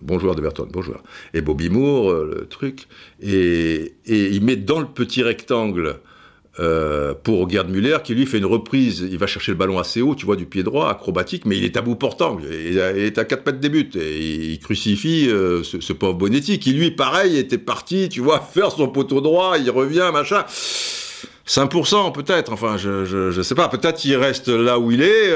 [0.00, 0.96] bonjour d'Everton, bonjour.
[1.34, 2.86] Et Bobby Moore, euh, le truc.
[3.20, 6.00] Et, il met dans le petit rectangle
[6.60, 9.06] euh, pour Gerd Müller, qui lui fait une reprise.
[9.10, 11.64] Il va chercher le ballon assez haut, tu vois, du pied droit, acrobatique, mais il
[11.64, 12.38] est à bout portant.
[12.40, 13.90] Il, est à 4 mètres des buts.
[13.94, 18.70] Et il crucifie euh, ce, pauvre Bonetti, qui lui, pareil, était parti, tu vois, faire
[18.70, 20.44] son poteau droit, il revient, machin.
[21.46, 25.32] 5% peut-être, enfin, je, ne sais pas, peut-être il reste là où il est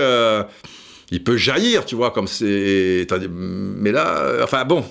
[1.11, 3.07] il peut jaillir, tu vois, comme c'est.
[3.31, 4.85] Mais là, enfin bon,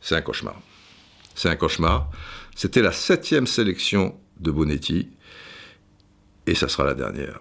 [0.00, 0.60] c'est un cauchemar.
[1.34, 2.10] C'est un cauchemar.
[2.54, 5.08] C'était la septième sélection de Bonetti,
[6.46, 7.40] et ça sera la dernière.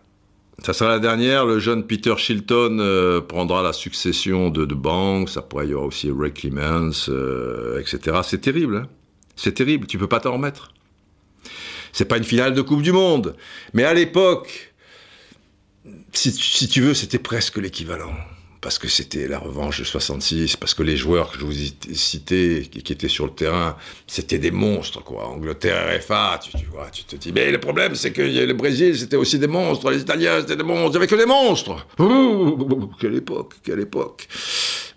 [0.63, 1.45] Ça sera la dernière.
[1.45, 5.37] Le jeune Peter Shilton euh, prendra la succession de, de Banks.
[5.37, 8.17] Après, il y aura aussi Ray Clemens, euh, etc.
[8.23, 8.77] C'est terrible.
[8.77, 8.87] Hein
[9.37, 9.87] c'est terrible.
[9.87, 10.73] Tu peux pas t'en remettre.
[11.93, 13.35] C'est pas une finale de Coupe du Monde.
[13.73, 14.66] Mais à l'époque,
[16.13, 18.13] si, tu veux, c'était presque l'équivalent.
[18.59, 21.71] Parce que c'était la revanche de 66, parce que les joueurs que je vous ai
[21.93, 25.27] cités, qui, étaient sur le terrain, c'était des monstres, quoi.
[25.27, 26.39] Angleterre, RFA,
[26.91, 30.01] tu, te dis, mais le problème, c'est que le Brésil, c'était aussi des monstres, les
[30.01, 31.87] Italiens, c'était des monstres, il n'y avait que des monstres.
[32.99, 34.27] quelle époque, quelle époque.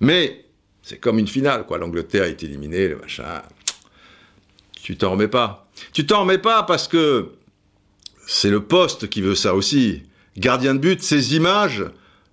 [0.01, 0.47] Mais,
[0.83, 1.77] c'est comme une finale, quoi.
[1.79, 3.43] L'Angleterre est éliminée, le machin.
[4.83, 5.69] Tu t'en remets pas.
[5.93, 7.33] Tu t'en remets pas parce que
[8.27, 10.03] c'est le poste qui veut ça aussi
[10.37, 11.85] gardien de but, ces images.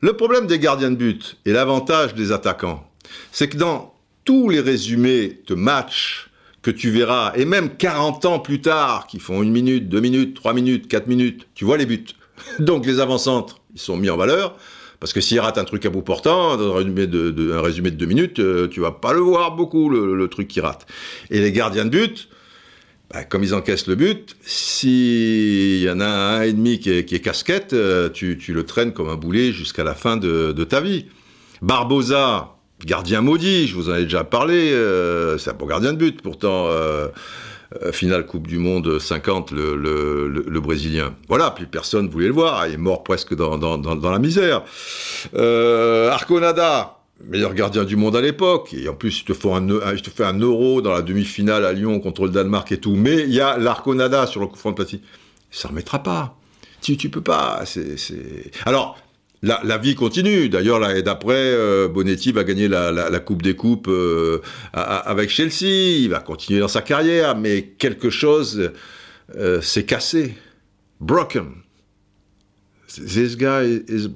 [0.01, 2.87] Le problème des gardiens de but et l'avantage des attaquants,
[3.31, 3.93] c'est que dans
[4.25, 6.29] tous les résumés de matchs
[6.61, 10.35] que tu verras, et même 40 ans plus tard, qui font une minute, deux minutes,
[10.35, 12.05] trois minutes, quatre minutes, tu vois les buts.
[12.59, 14.57] Donc les avant-centres, ils sont mis en valeur,
[14.99, 18.39] parce que s'il rate un truc à bout portant, dans un résumé de, deux minutes,
[18.39, 20.85] euh, tu vas pas le voir beaucoup, le, le truc qui rate.
[21.29, 22.27] Et les gardiens de but,
[23.11, 27.23] bah, comme ils encaissent le but, s'il y en a un et demi qui est,
[27.23, 31.05] casquette, euh, tu, le traînes comme un boulet jusqu'à la fin de, ta vie.
[31.61, 35.97] Barbosa, gardien maudit, je vous en ai déjà parlé, euh, c'est un bon gardien de
[35.97, 37.07] but, pourtant, euh,
[37.93, 41.15] finale Coupe du Monde 50, le, Brésilien.
[41.29, 44.63] Voilà, plus personne voulait le voir, il est mort presque dans, dans la misère.
[45.33, 50.23] Arconada, meilleur gardien du monde à l'époque, et en plus, il te, fait un, fait
[50.23, 53.41] un euro dans la demi-finale à Lyon contre le Danemark et tout, mais il y
[53.41, 54.99] a l'Arconada sur le coup franc de platine.
[55.49, 56.37] Ça ne remettra pas.
[56.81, 57.63] Tu, tu peux pas.
[58.65, 58.97] Alors,
[59.41, 60.49] la, vie continue.
[60.49, 64.41] D'ailleurs, d'après, euh, Bonetti va gagner la, Coupe des Coupes euh,
[64.73, 66.01] avec Chelsea.
[66.01, 68.71] Il va continuer dans sa carrière, mais quelque chose
[69.35, 70.35] euh, s'est cassé.
[70.99, 71.53] Broken.
[72.87, 74.09] This guy is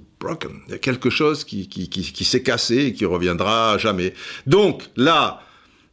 [0.68, 4.14] Il y a quelque chose qui, s'est cassé et qui reviendra jamais.
[4.46, 5.42] Donc là,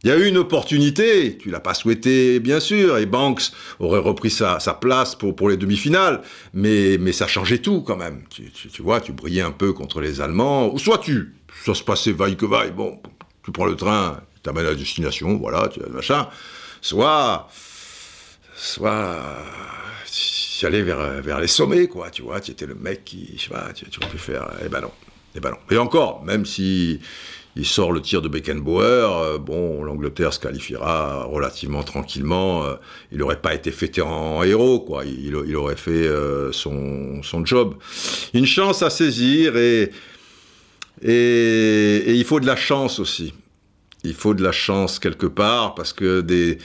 [0.03, 3.99] il y a eu une opportunité, tu l'as pas souhaité bien sûr, et Banks aurait
[3.99, 6.21] repris sa, place pour, les demi-finales,
[6.53, 8.23] mais, ça changeait tout quand même.
[8.29, 11.33] Tu, vois, tu brillais un peu contre les Allemands, soit tu,
[11.65, 13.01] ça se passait vaille que vaille, bon,
[13.43, 16.29] tu prends le train, tu t'amènes à la destination, voilà, tu machin,
[16.81, 17.49] soit,
[18.55, 19.19] soit,
[20.11, 23.51] tu allais vers, vers les sommets, quoi, tu vois, tu étais le mec qui, tu,
[23.53, 24.91] aurais pu faire, eh ben non.
[25.69, 26.99] Et encore, même si
[27.55, 32.75] il sort le tir de Beckenbauer, euh, bon, l'Angleterre se qualifiera relativement tranquillement, euh,
[33.11, 37.45] il n'aurait pas été fêté en héros, quoi, il, il aurait fait euh, son, son
[37.45, 37.75] job.
[38.33, 39.91] Une chance à saisir et,
[41.01, 43.33] et, il faut de la chance aussi.
[44.03, 46.57] Il faut de la chance quelque part parce que des,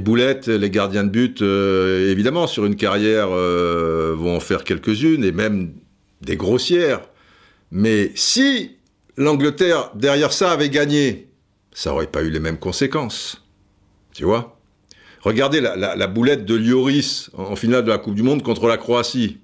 [0.00, 5.24] boulettes, les gardiens de but, euh, évidemment, sur une carrière, euh, vont en faire quelques-unes
[5.24, 5.72] et même
[6.20, 7.00] des grossières.
[7.70, 8.76] Mais si
[9.16, 11.28] l'Angleterre, derrière ça, avait gagné,
[11.72, 13.42] ça n'aurait pas eu les mêmes conséquences.
[14.12, 14.58] Tu vois?
[15.22, 19.38] Regardez la, boulette de Lloris en, finale de la Coupe du Monde contre la Croatie.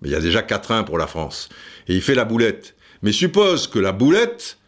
[0.00, 1.48] Mais il y a déjà 4-1 pour la France.
[1.86, 2.74] Et il fait la boulette.
[3.02, 4.58] Mais suppose que la boulette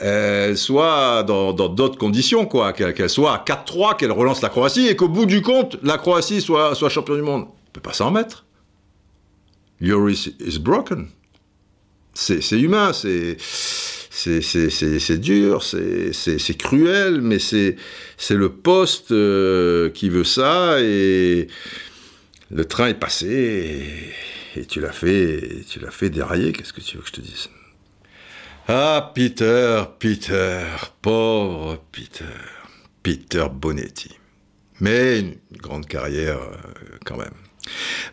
[0.00, 2.72] elle soit dans d'autres conditions, quoi.
[2.72, 5.98] Qu'elle qu soit à 4-3, qu'elle relance la Croatie, et qu'au bout du compte, la
[5.98, 7.46] Croatie soit, soit champion du monde.
[7.48, 8.44] On peut pas s'en mettre.
[9.80, 11.08] Lloris is broken
[12.14, 13.36] c'est humain, c'est
[14.10, 17.76] c'est dur, c'est cruel, mais c'est
[18.30, 21.48] le poste euh, qui veut ça et
[22.50, 24.14] le train est passé
[24.54, 26.52] et, et tu l'as fait, tu l'as fait dérailler.
[26.52, 27.48] Qu'est-ce que tu veux que je te dise?
[28.66, 30.64] Ah, Peter, Peter,
[31.02, 32.24] pauvre Peter,
[33.02, 34.08] Peter Bonetti.
[34.80, 37.34] Mais une grande carrière euh, quand même.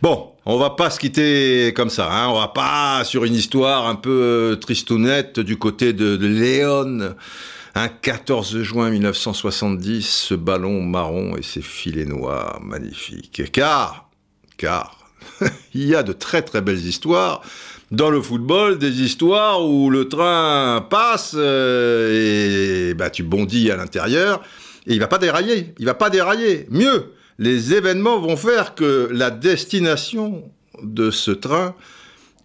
[0.02, 2.28] Bon, on va pas se quitter comme ça, hein.
[2.28, 7.14] on va pas sur une histoire un peu tristounette du côté de, de Léon.
[7.74, 13.50] Un 14 juin 1970, ce ballon marron et ses filets noirs magnifiques.
[13.52, 14.10] Car,
[14.58, 15.08] car,
[15.74, 17.40] il y a de très très belles histoires
[17.92, 23.76] dans le football, des histoires où le train passe euh, et bah, tu bondis à
[23.76, 24.42] l'intérieur
[24.86, 26.66] et il va pas dérailler, il va pas dérailler.
[26.70, 30.50] Mieux, les événements vont faire que la destination
[30.82, 31.76] de ce train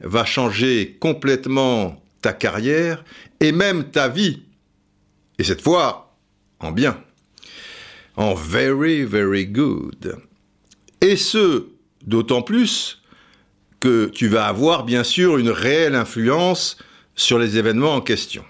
[0.02, 3.06] va changer complètement ta carrière
[3.40, 4.42] et même ta vie.
[5.40, 6.18] Et cette fois,
[6.60, 7.02] en bien.
[8.18, 10.18] En very, very good.
[11.00, 11.68] Et ce,
[12.06, 13.02] d'autant plus
[14.14, 16.78] tu vas avoir bien sûr une réelle influence
[17.16, 18.44] sur les événements en question.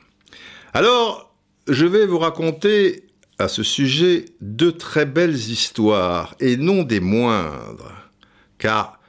[0.73, 1.33] Alors,
[1.67, 3.03] je vais vous raconter
[3.39, 7.93] à ce sujet deux très belles histoires, et non des moindres,
[8.57, 8.99] car,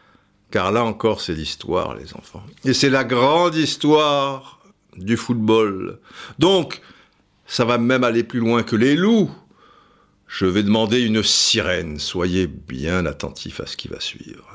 [0.51, 2.45] car là encore c'est l'histoire, les enfants.
[2.65, 4.61] Et c'est la grande histoire
[4.97, 5.99] du football.
[6.39, 6.81] Donc,
[7.47, 9.31] ça va même aller plus loin que les loups.
[10.27, 14.48] Je vais demander une sirène, soyez bien attentifs à ce qui va suivre.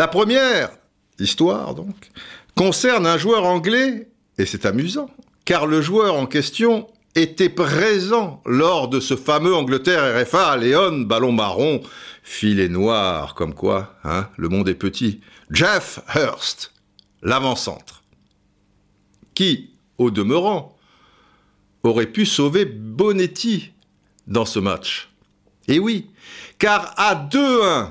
[0.00, 0.70] La première,
[1.18, 2.08] histoire donc,
[2.56, 4.08] concerne un joueur anglais,
[4.38, 5.10] et c'est amusant,
[5.44, 11.32] car le joueur en question était présent lors de ce fameux Angleterre RFA, Léon, ballon
[11.32, 11.82] marron,
[12.22, 15.20] filet noir, comme quoi, hein, le monde est petit.
[15.50, 16.72] Jeff Hurst,
[17.20, 18.02] l'avant-centre,
[19.34, 20.78] qui, au demeurant,
[21.82, 23.72] aurait pu sauver Bonetti
[24.26, 25.10] dans ce match.
[25.68, 26.08] Et oui,
[26.56, 27.90] car à 2-1,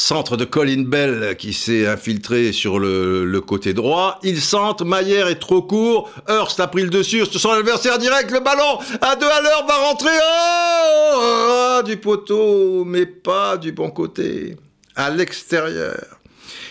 [0.00, 4.18] Centre de Colin Bell qui s'est infiltré sur le, côté droit.
[4.22, 6.10] Il centre, Maillère est trop court.
[6.26, 8.30] Hurst a pris le dessus sur son adversaire direct.
[8.30, 10.10] Le ballon à deux à l'heure va rentrer.
[10.10, 14.56] Oh, oh Du poteau, mais pas du bon côté.
[14.96, 16.18] À l'extérieur.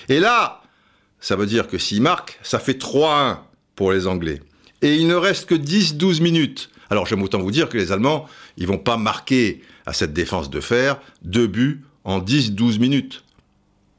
[0.09, 0.63] Et là,
[1.19, 3.37] ça veut dire que s'il marque, ça fait 3-1
[3.75, 4.41] pour les Anglais.
[4.81, 6.71] Et il ne reste que 10-12 minutes.
[6.89, 8.25] Alors j'aime autant vous dire que les Allemands,
[8.57, 13.23] ils vont pas marquer à cette défense de fer deux buts en 10-12 minutes.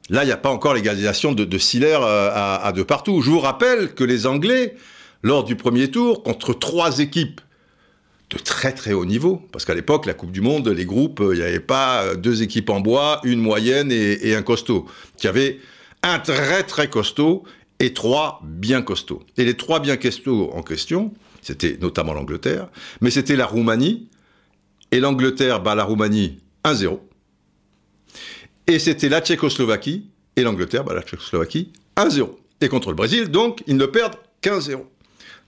[0.09, 3.21] Là, il n'y a pas encore l'égalisation de, de euh, à, à, de partout.
[3.21, 4.75] Je vous rappelle que les Anglais,
[5.23, 7.39] lors du premier tour, contre trois équipes
[8.29, 11.37] de très très haut niveau, parce qu'à l'époque, la Coupe du Monde, les groupes, il
[11.37, 14.85] n'y avait pas deux équipes en bois, une moyenne et, un costaud.
[15.23, 15.59] Y avait
[16.01, 17.43] un très très costaud
[17.79, 19.23] et trois bien costauds.
[19.37, 22.67] Et les trois bien costauds en question, c'était notamment l'Angleterre,
[23.01, 24.07] mais c'était la Roumanie,
[24.91, 26.99] et l'Angleterre bat la Roumanie 1-0.
[28.67, 30.05] Et c'était la Tchécoslovaquie
[30.35, 32.29] et l'Angleterre, bah la Tchécoslovaquie, 1-0.
[32.61, 34.85] Et contre le Brésil, donc, ils ne perdent qu'un 0.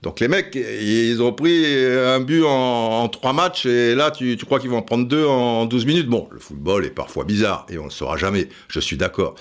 [0.04, 4.60] Donc les mecs, ils ont pris un but en, trois matchs et là, tu, crois
[4.60, 6.08] qu'ils vont en prendre deux en 12 minutes?
[6.08, 9.34] Bon, le football est parfois bizarre et on ne le saura jamais, je suis d'accord.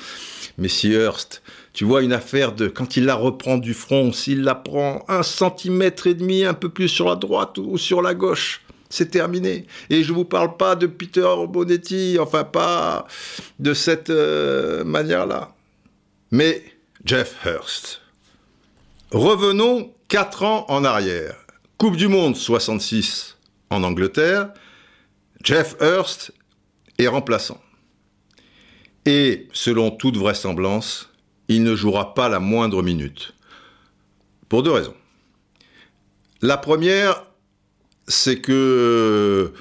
[0.57, 1.41] Mais si Hurst,
[1.73, 5.21] tu vois une affaire de quand il la reprend du front, s'il la prend un
[5.21, 8.61] centimètre et demi un peu plus sur la droite ou sur la gauche,
[8.93, 9.65] c'est terminé.
[9.89, 13.07] Et je vous parle pas de Peter Bonetti, enfin pas
[13.57, 15.55] de cette euh, manière-là.
[16.29, 16.63] Mais
[17.03, 18.01] Jeff Hurst.
[19.11, 21.35] Revenons quatre ans en arrière.
[21.79, 23.37] Coupe du Monde 66
[23.71, 24.53] en Angleterre.
[25.43, 26.31] Jeff Hurst
[26.99, 27.59] est remplaçant.
[29.05, 31.09] Et, selon toute vraisemblance,
[31.47, 33.33] il ne jouera pas la moindre minute.
[34.49, 34.95] Pour deux raisons.
[36.41, 37.25] La première,
[38.07, 39.53] c'est que euh,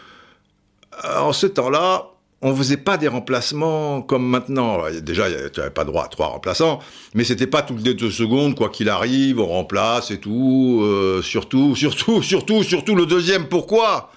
[1.05, 2.13] en ce temps-là,
[2.43, 4.81] on ne faisait pas des remplacements comme maintenant.
[5.01, 6.81] déjà, tu n'avais pas droit à trois remplaçants,
[7.15, 10.81] mais c'était pas toutes les deux secondes, quoi qu'il arrive, on remplace et tout.
[10.83, 13.49] Euh, surtout, surtout, surtout, surtout le deuxième.
[13.49, 14.11] Pourquoi?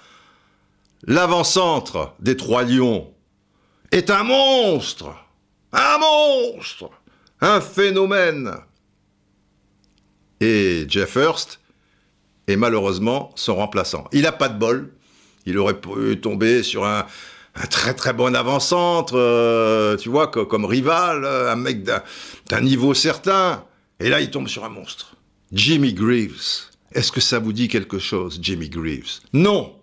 [1.04, 3.12] L'avant-centre des Trois Lions
[3.92, 5.14] est un monstre
[5.72, 6.90] Un monstre
[7.40, 8.50] Un phénomène
[10.40, 11.60] Et Jeff Hurst
[12.46, 14.04] est malheureusement son remplaçant.
[14.12, 14.92] Il n'a pas de bol.
[15.46, 17.06] Il aurait pu tomber sur un,
[17.70, 23.64] très très bon avant-centre, euh, tu vois, comme, rival, euh, un mec d'un niveau certain.
[24.00, 25.16] Et là, il tombe sur un monstre.
[25.52, 26.66] Jimmy Greaves.
[26.92, 29.20] Est-ce que ça vous dit quelque chose, Jimmy Greaves?
[29.32, 29.76] Non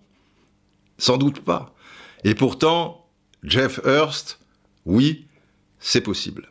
[0.97, 1.73] Sans doute pas.
[2.23, 3.07] Et pourtant,
[3.43, 4.39] Jeff Hurst,
[4.85, 5.25] oui,
[5.79, 6.49] c'est possible.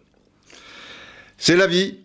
[1.38, 1.98] C'est la vie.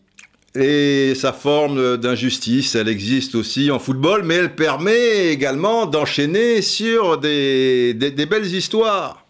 [0.60, 7.20] Et sa forme d'injustice, elle existe aussi en football, mais elle permet également d'enchaîner sur
[7.20, 9.24] des, belles histoires.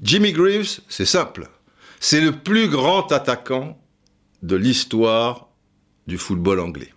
[0.00, 1.48] Jimmy Greaves, c'est simple.
[1.98, 3.76] C'est le plus grand attaquant
[4.42, 5.48] de l'histoire
[6.06, 6.92] du football anglais.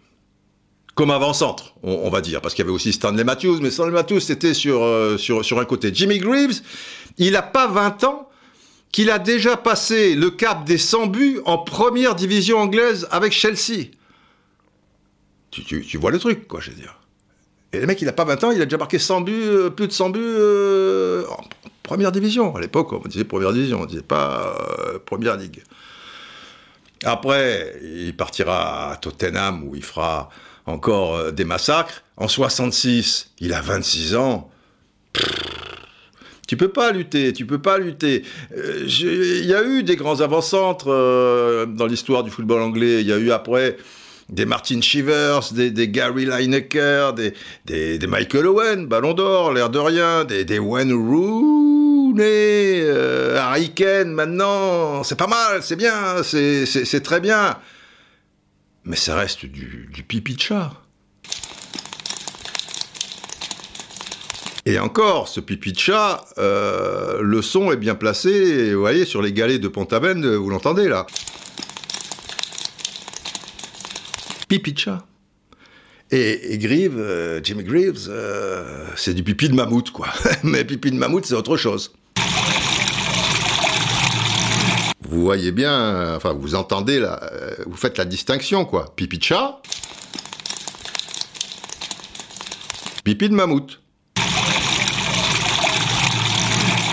[0.94, 4.20] Comme avant-centre, on, va dire, parce qu'il y avait aussi Stanley Matthews, mais Stanley Matthews,
[4.20, 5.90] c'était sur, euh, sur un côté.
[5.92, 6.62] Jimmy Greaves,
[7.18, 8.30] il n'a pas 20 ans,
[8.92, 13.88] qu'il a déjà passé le cap des 100 buts en première division anglaise avec Chelsea.
[15.50, 16.98] Tu, vois le truc, quoi, je veux dire.
[17.74, 19.70] Et le mec, il n'a pas 20 ans, il a déjà marqué 100 buts, euh,
[19.70, 21.44] plus de 100 buts euh, en
[21.84, 22.56] première division.
[22.56, 25.64] À l'époque, on disait première division, on ne disait pas euh, première ligue.
[27.04, 30.30] Après, il partira à Tottenham où il fera
[30.66, 32.04] encore des massacres.
[32.18, 34.52] En 66, il a 26 ans.
[36.52, 38.24] Tu peux pas lutter, tu peux pas lutter.
[38.58, 43.00] Euh, il y a eu des grands avant-centres euh, dans l'histoire du football anglais.
[43.00, 43.78] Il y a eu après
[44.28, 47.34] des Martin Shivers, des, Gary Lineker, des,
[47.64, 54.12] des, Michael Owen, Ballon d'Or, l'air de rien, des, des Wayne Rooney, euh, Harry Kane,
[54.12, 57.60] maintenant, c'est pas mal, c'est bien, c'est très bien.
[58.84, 60.81] Mais ça reste du, du pipi de chat.
[64.72, 69.22] Et encore, ce pipi de chat, euh, le son est bien placé, vous voyez, sur
[69.22, 71.06] les galets de Pont-Aven, vous l'entendez là.
[74.48, 75.06] Pipi de chat.
[76.10, 80.08] Et, Greaves, euh, Jimmy Greaves, euh, c'est du pipi de mammouth, quoi.
[80.44, 81.92] Mais pipi de mammouth, c'est autre chose.
[85.02, 87.20] Vous voyez bien, enfin, vous entendez là,
[87.66, 88.94] vous faites la distinction, quoi.
[88.96, 89.62] Pipi de chat,
[93.04, 93.81] pipi de mammouth.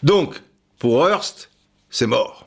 [0.02, 0.40] Donc,
[0.78, 1.50] pour Hearst,
[1.90, 2.46] c'est mort.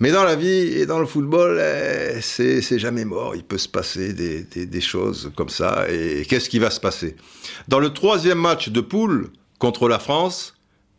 [0.00, 3.36] Mais dans la vie et dans le football, eh, c'est jamais mort.
[3.36, 5.86] Il peut se passer des, choses comme ça.
[5.88, 7.16] Et qu'est-ce qui va se passer?
[7.68, 10.54] Dans le troisième match de poule contre la France,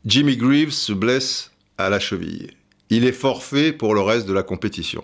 [0.05, 2.51] Jimmy Greaves se blesse à la cheville.
[2.89, 5.03] Il est forfait pour le reste de la compétition.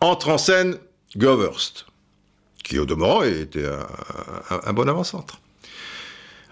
[0.00, 0.76] Entre en scène
[1.16, 1.86] Goverst,
[2.62, 3.86] qui au demeurant était un,
[4.64, 5.40] un bon avant-centre.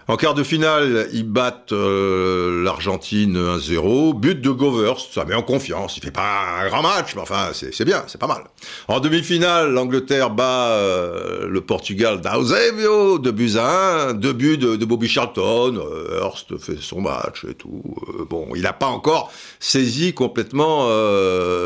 [0.09, 4.19] En quart de finale, ils battent euh, l'Argentine 1-0.
[4.19, 5.95] But de Govers, ça met en confiance.
[5.95, 8.43] Il fait pas un grand match, mais enfin, c'est bien, c'est pas mal.
[8.89, 14.83] En demi-finale, l'Angleterre bat euh, le Portugal d'Ausebio, de buts à 1, deux buts de,
[14.83, 15.77] Bobby Charlton.
[15.77, 17.81] Euh, Hurst fait son match et tout.
[18.29, 19.31] bon, il n'a pas encore
[19.61, 20.89] saisi complètement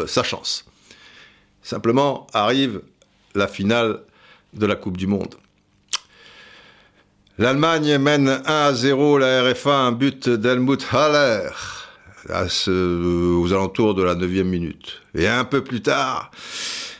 [0.07, 0.65] sa chance.
[1.63, 2.81] Simplement, arrive
[3.33, 4.01] la finale
[4.53, 5.35] de la Coupe du Monde.
[7.39, 11.49] L'Allemagne mène 1 à 0 la RFA, un but d'Helmut Haller
[12.29, 15.01] aux alentours de la 9 minute.
[15.13, 16.31] Et un peu plus tard,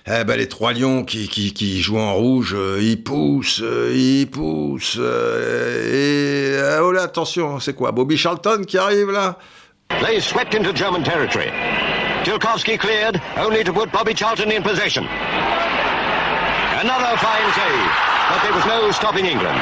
[0.06, 4.98] eh ben, les trois lions qui, jouent en rouge, euh, ils poussent, euh, ils poussent.
[5.00, 9.40] Euh, et oh là, attention, c'est quoi Bobby Charlton qui arrive là?
[10.06, 11.50] They swept into German territory.
[12.24, 15.08] Tilkowski cleared, only to put Bobby Charlton in possession.
[16.80, 18.18] Another fine save.
[18.30, 19.58] but there was no stopping England.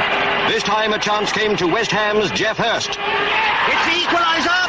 [0.50, 2.90] This time a chance came to West Ham's Jeff Hurst.
[2.90, 4.64] It's the equaliser!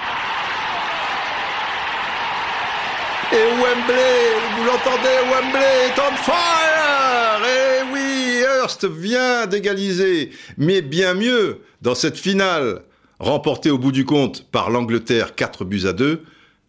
[3.33, 4.19] Et Wembley,
[4.57, 11.95] vous l'entendez, Wembley est on fire Et oui, Hurst vient d'égaliser, mais bien mieux, dans
[11.95, 12.83] cette finale,
[13.19, 16.23] remportée au bout du compte par l'Angleterre 4 buts à 2,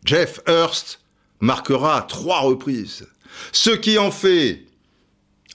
[0.06, 1.02] Jeff Hurst
[1.40, 3.08] marquera à trois reprises.
[3.52, 4.67] Ce qui en fait,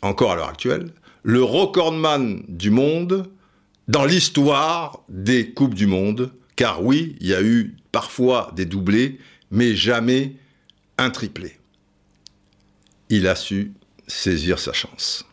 [0.02, 0.92] encore à l'heure actuelle,
[1.22, 3.30] le recordman du monde
[3.88, 6.32] dans l'histoire des Coupes du Monde.
[6.56, 9.18] Car oui, il y a eu parfois des doublés,
[9.50, 10.36] mais jamais
[10.98, 11.58] un triplé.
[13.08, 13.72] Il a su
[14.06, 15.24] saisir sa chance.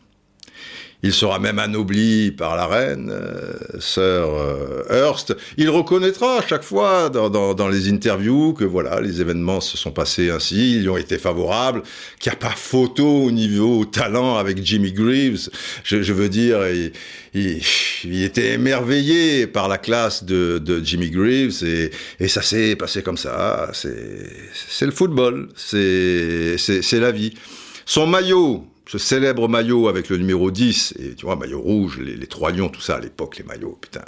[1.02, 5.34] Il sera même anobli par la reine, euh, sœur euh, Hearst.
[5.56, 9.78] Il reconnaîtra à chaque fois dans, dans, dans, les interviews que voilà, les événements se
[9.78, 11.82] sont passés ainsi, ils ont été favorables,
[12.18, 15.48] qu'il n'y a pas photo au niveau talent avec Jimmy Greaves.
[15.84, 16.92] Je, je veux dire, il,
[17.32, 17.62] il,
[18.04, 23.02] il, était émerveillé par la classe de, de Jimmy Greaves et, et ça s'est passé
[23.02, 23.70] comme ça.
[23.72, 26.56] C'est le football, c'est
[26.92, 27.34] la vie.
[27.86, 32.26] Son maillot, ce célèbre maillot avec le numéro 10, et tu vois, maillot rouge, les,
[32.26, 34.00] trois lions, tout ça à l'époque, les maillots, putain,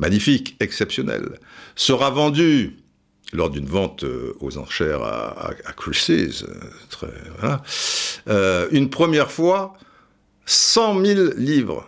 [0.00, 1.38] magnifique, exceptionnel,
[1.76, 2.78] sera vendu
[3.32, 5.52] lors d'une vente euh, aux enchères à, à,
[5.92, 7.56] euh,
[8.26, 9.74] euh, une première fois
[10.46, 11.86] 100 000 livres,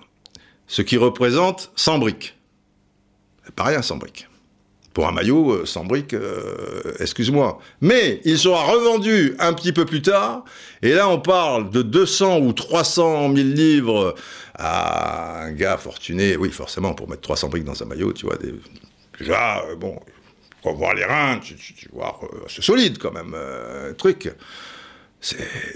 [0.68, 2.38] ce qui représente 100 briques.
[3.56, 4.27] Pas rien, 100 briques
[4.98, 7.60] pour un maillot euh, sans briques, euh, excuse-moi.
[7.80, 10.44] Mais il sera revendu un petit peu plus tard,
[10.82, 14.16] et là on parle de 200 ou 300 000 livres
[14.56, 16.36] à un gars fortuné.
[16.36, 18.34] Oui, forcément, pour mettre 300 briques dans un maillot, tu vois,
[19.20, 20.00] déjà, euh, bon,
[20.62, 21.54] pour voir les reins, tu,
[21.92, 22.18] vois,
[22.48, 23.36] c'est solide quand même,
[23.98, 24.32] truc.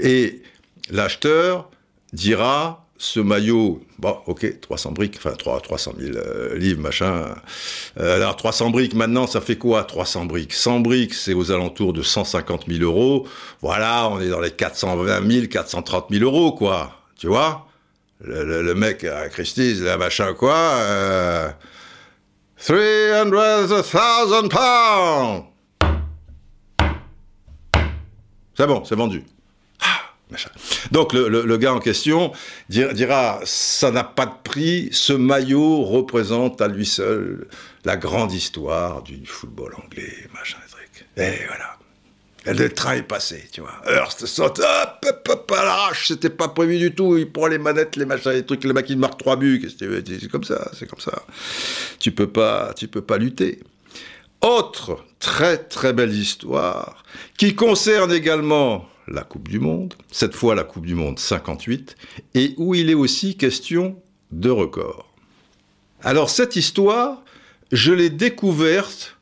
[0.01, 0.43] Et
[0.91, 1.70] l'acheteur
[2.12, 7.35] dira ce maillot, bon, ok, 300 briques, enfin 3, 300 000 euh, livres, machin.
[7.99, 10.53] Euh, alors 300 briques, maintenant, ça fait quoi 300 briques?
[10.53, 13.27] 100 briques, c'est aux alentours de 150 000 euros.
[13.61, 16.93] Voilà, on est dans les 420 000, 430 000 euros, quoi.
[17.19, 17.67] Tu vois?
[18.21, 20.55] Le, mec à Christie's, là, machin, quoi.
[20.55, 21.49] Euh,
[23.83, 25.45] 300,000 pounds
[28.55, 29.25] C'est bon, c'est vendu.
[30.91, 32.33] Donc le, gars en question
[32.68, 37.47] dira, ça n'a pas de prix, ce maillot représente à lui seul
[37.85, 41.07] la grande histoire du football anglais, machin, truc.
[41.16, 41.76] Et voilà.
[42.45, 43.80] Le train est passé, tu vois.
[43.87, 47.59] Hearst saute, hop, hop, hop, à l'arrache, c'était pas prévu du tout, il prend les
[47.59, 50.99] manettes, les machins, les trucs, le mec il trois buts, c'est comme ça, c'est comme
[50.99, 51.22] ça.
[52.01, 53.61] Tu peux pas, tu peux pas lutter.
[54.41, 57.05] Autre très très belle histoire,
[57.39, 61.97] qui concerne également la Coupe du Monde, cette fois la Coupe du Monde 58,
[62.35, 64.01] et où il est aussi question
[64.31, 65.13] de record.
[66.03, 67.23] Alors cette histoire,
[67.71, 69.17] je l'ai découverte,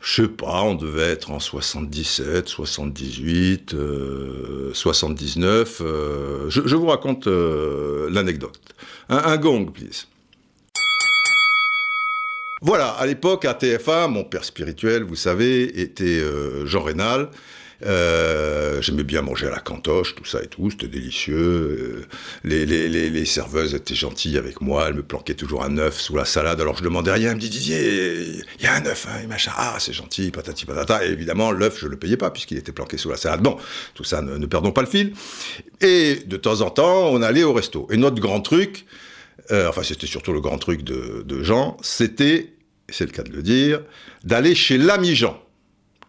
[0.00, 7.26] je sais pas, on devait être en 77, 78, euh, 79, euh, je, vous raconte
[7.26, 8.60] euh, l'anecdote.
[9.08, 10.06] Un, un gong, please.
[12.66, 17.28] Voilà, à l'époque, à TF1, mon père spirituel, vous savez, était euh, Jean Rénal,
[17.84, 21.36] euh, J'aimais bien manger à la cantoche, tout ça et tout, c'était délicieux.
[21.36, 22.06] Euh,
[22.44, 26.16] les, les, les, serveuses étaient gentilles avec moi, elles me planquaient toujours un œuf sous
[26.16, 29.06] la salade, alors je demandais rien, elles me disaient Didier, il y a un œuf,
[29.08, 32.58] hein, et machin, ah c'est gentil, patati patata, évidemment l'œuf je le payais pas puisqu'il
[32.58, 33.42] était planqué sous la salade.
[33.42, 33.56] Bon,
[33.94, 35.12] tout ça, ne, ne, perdons pas le fil.
[35.80, 37.86] Et de temps en temps, on allait au resto.
[37.90, 38.86] Et notre grand truc,
[39.52, 42.54] euh, enfin c'était surtout le grand truc de Jean, c'était,
[42.88, 43.82] c'est le cas de le dire,
[44.24, 45.43] d'aller chez l'ami Jean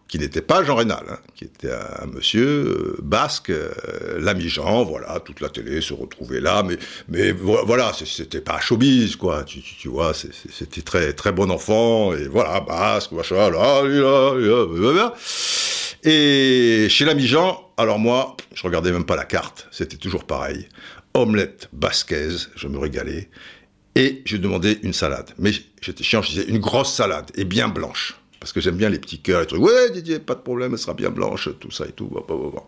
[0.08, 3.70] qui n'était pas Jean Rénal, hein, qui était un monsieur euh, basque, euh,
[4.18, 6.76] l'ami Jean, voilà, toute la télé se retrouvait là, mais,
[7.08, 12.60] mais voilà, c'était pas showbiz, quoi, tu, vois, c'était très, très bon enfant, et voilà,
[12.60, 15.14] basque, machin, là, là, là, là,
[16.04, 20.68] Et chez l'ami Jean, alors moi, je regardais même pas la carte, c'était toujours pareil.
[21.14, 23.28] Omelette basquaise, je me régalais,
[23.96, 25.30] et je demandais une salade.
[25.38, 25.50] Mais
[25.80, 28.98] j'étais chiant, je disais une grosse salade, et bien blanche parce que j'aime bien les
[28.98, 29.62] petits cœurs, les trucs.
[29.62, 32.08] Ouais, Didier, pas de problème, elle sera bien blanche, tout ça et tout.
[32.12, 32.62] Bah, bah, bah,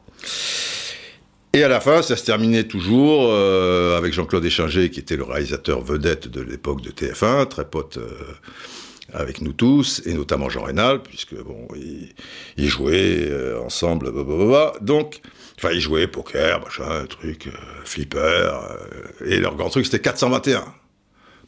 [1.55, 5.25] et à la fin, ça se terminait toujours euh, avec Jean-Claude Échinger, qui était le
[5.25, 8.11] réalisateur vedette de l'époque de TF1, très pote euh,
[9.13, 12.13] avec nous tous, et notamment Jean Rénal, puisque bon, ils,
[12.59, 14.13] ils jouaient euh, ensemble,
[14.83, 15.23] donc,
[15.57, 17.51] enfin, ils jouaient poker, machin, truc, euh,
[17.85, 18.51] flipper,
[19.25, 20.65] et leur grand truc, c'était 421.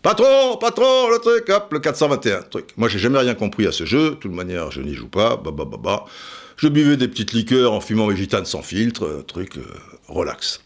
[0.02, 2.70] Patron, patron, le truc, hop, le 421, truc.
[2.78, 4.10] Moi, j'ai jamais rien compris à ce jeu.
[4.10, 5.36] De toute manière, je n'y joue pas.
[5.36, 6.04] Bah, bah, bah.
[6.56, 9.64] Je buvais des petites liqueurs en fumant mes gitanes sans filtre, truc euh,
[10.08, 10.62] relax.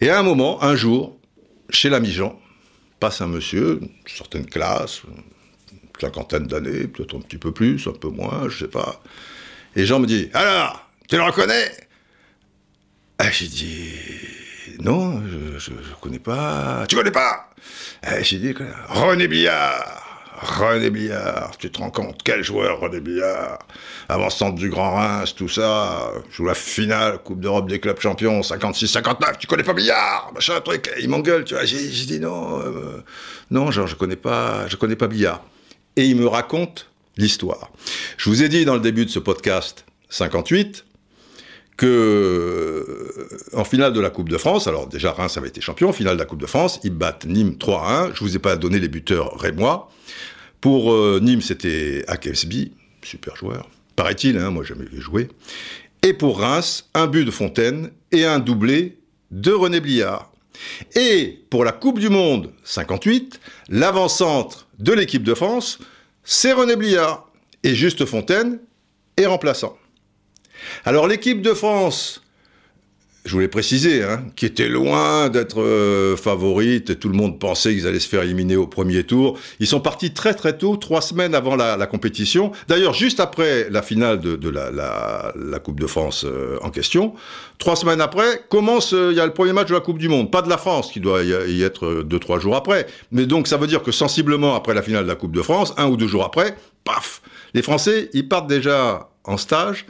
[0.00, 1.18] Et à un moment, un jour,
[1.68, 2.38] chez l'ami Jean,
[2.98, 5.22] passe un monsieur, une certaine classe, une
[6.00, 9.02] cinquantaine d'années, peut-être un petit peu plus, un peu moins, je sais pas.
[9.76, 11.70] Et Jean me dit Alors, tu le reconnais?
[13.18, 13.90] Ah, J'ai dit
[14.80, 15.20] Non,
[15.58, 16.84] je, ne connais pas.
[16.88, 17.50] Tu connais pas?
[18.02, 18.54] Ah, J'ai dit
[18.88, 20.00] René Billard
[20.40, 23.58] René Billard, tu te rends compte, quel joueur René Billard?
[24.08, 29.36] Avant-centre du Grand Reims, tout ça, joue la finale, Coupe d'Europe des clubs champions, 56-59,
[29.38, 30.30] tu connais pas Billard?
[30.34, 31.66] Machin, truc, il m'engueule, tu vois.
[31.66, 33.04] J'ai dit non, euh,
[33.50, 35.42] non, genre, je connais pas, je connais pas Billard.
[35.96, 37.70] Et il me raconte l'histoire.
[38.16, 40.86] Je vous ai dit dans le début de ce podcast 58
[41.86, 46.20] en finale de la Coupe de France, alors déjà Reims avait été champion, finale de
[46.20, 48.12] la Coupe de France, ils battent Nîmes 3-1.
[48.14, 49.90] Je vous ai pas donné les buteurs rémois.
[50.60, 52.72] Pour euh, Nîmes, c'était Akesby,
[53.02, 53.68] super joueur.
[53.96, 55.28] Paraît-il, hein, moi jamais vu jouer.
[56.02, 58.98] Et pour Reims, un but de Fontaine et un doublé
[59.30, 60.32] de René Bliard.
[60.94, 65.78] Et pour la Coupe du Monde 58, l'avant-centre de l'équipe de France,
[66.24, 67.30] c'est René Bliard.
[67.62, 68.58] Et Juste Fontaine
[69.16, 69.76] est remplaçant.
[70.84, 72.22] Alors l'équipe de France
[73.24, 77.86] je voulais préciser, hein, qui était loin d'être euh, favorite, tout le monde pensait qu'ils
[77.86, 79.38] allaient se faire éliminer au premier tour.
[79.58, 82.52] Ils sont partis très très tôt, trois semaines avant la, compétition.
[82.68, 87.12] D'ailleurs, juste après la finale de, la, Coupe de France euh, en question,
[87.58, 90.08] trois semaines après, commence, euh, il y a le premier match de la Coupe du
[90.08, 90.30] Monde.
[90.30, 92.86] Pas de la France, qui doit y être deux, trois jours après.
[93.12, 95.74] Mais donc, ça veut dire que sensiblement après la finale de la Coupe de France,
[95.76, 97.20] un ou deux jours après, paf,
[97.52, 99.84] les Français, ils partent déjà en stage.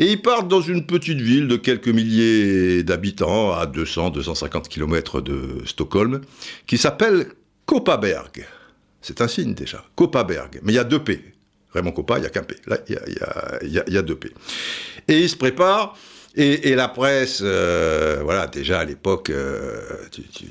[0.00, 5.58] Et ils partent dans une petite ville de quelques milliers d'habitants, à 200-250 km de
[5.66, 6.22] Stockholm,
[6.66, 7.26] qui s'appelle
[7.66, 8.46] Koppaberg.
[9.02, 10.60] C'est un signe déjà, Koppaberg.
[10.62, 11.22] Mais il y a deux P.
[11.74, 12.56] Raymond Coppa, il n'y a qu'un P.
[12.66, 14.32] Là, il y a, deux P.
[15.06, 15.94] Et ils se préparent.
[16.34, 19.80] Et, la presse, euh, voilà, déjà à l'époque, euh,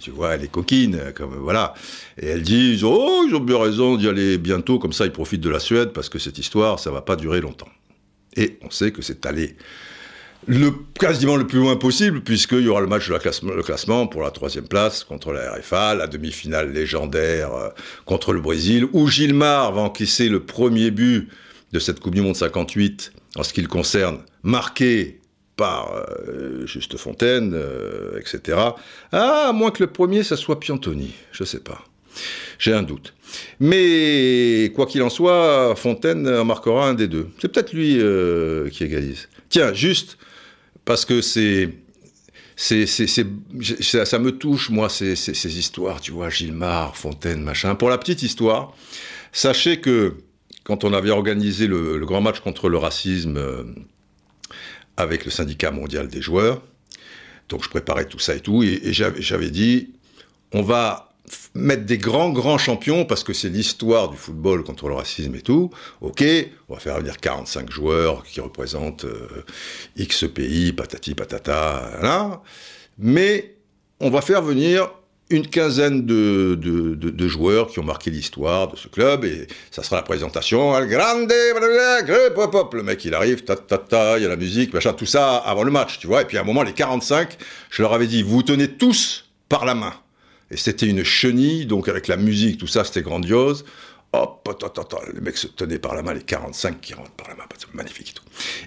[0.02, 1.74] tu, vois, elle est coquine, comme voilà.
[2.22, 5.42] Et elle dit, oh, ils ont bien raison d'y aller bientôt, comme ça ils profitent
[5.42, 7.70] de la Suède, parce que cette histoire, ça va pas durer longtemps.
[8.36, 9.56] Et on sait que c'est allé
[10.98, 14.32] quasiment le plus loin possible, puisqu'il y aura le match de la classement pour la
[14.32, 17.70] troisième place contre la RFA, la demi-finale légendaire euh,
[18.06, 21.30] contre le Brésil, où Gilmar va encaisser le premier but
[21.72, 25.20] de cette Coupe du Monde 58 en ce qui le concerne, marqué
[25.56, 28.58] par euh, Juste Fontaine, euh, etc.
[29.12, 31.84] Ah, moins que le premier, ça soit Piantoni, je sais pas.
[32.58, 33.14] J'ai un doute.
[33.60, 37.30] Mais quoi qu'il en soit, Fontaine en marquera un des deux.
[37.40, 39.30] C'est peut-être lui euh, qui égalise.
[39.50, 40.18] Tiens, juste
[40.86, 41.70] parce que c'est
[42.62, 47.74] c'est, ça, me touche, moi, ces, histoires, tu vois, Gilmar, Fontaine, machin.
[47.76, 48.76] Pour la petite histoire,
[49.32, 50.16] sachez que
[50.66, 53.64] quand on avait organisé le, grand match contre le racisme euh,
[54.98, 56.62] avec le syndicat mondial des joueurs,
[57.48, 59.94] donc je préparais tout ça et tout, et j'avais dit,
[60.52, 61.09] on va
[61.54, 65.42] mettre des grands, grands champions, parce que c'est l'histoire du football contre le racisme et
[65.42, 65.70] tout,
[66.02, 66.24] ok,
[66.68, 69.46] on va faire venir 45 joueurs qui représentent euh,
[69.98, 72.42] X pays, patati patata, là,
[72.98, 73.56] mais
[74.00, 74.92] on va faire venir
[75.32, 79.98] une quinzaine de, de, joueurs qui ont marqué l'histoire de ce club, et ça sera
[79.98, 84.74] la présentation, Al Grande, le mec il arrive, ta ta, il y a la musique,
[84.74, 87.38] machin, tout ça avant le match, tu vois, et puis à un moment, les 45,
[87.70, 89.94] je leur avais dit, vous tenez tous par la main.
[90.52, 93.66] Et c'était une chenille, donc avec la musique, tout ça, c'était grandiose.
[94.12, 94.50] Hop,
[95.14, 98.10] les mecs se tenaient par la main, les 45 qui rentrent par la main, magnifique
[98.10, 98.24] et tout.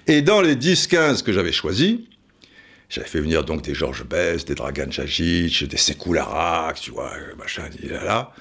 [0.07, 1.97] Et dans les 10-15 que j'avais choisis,
[2.89, 6.15] j'avais fait venir donc des Georges Best, des Dragan Jajic, des Sekou
[6.79, 8.33] tu vois, machin, là, là.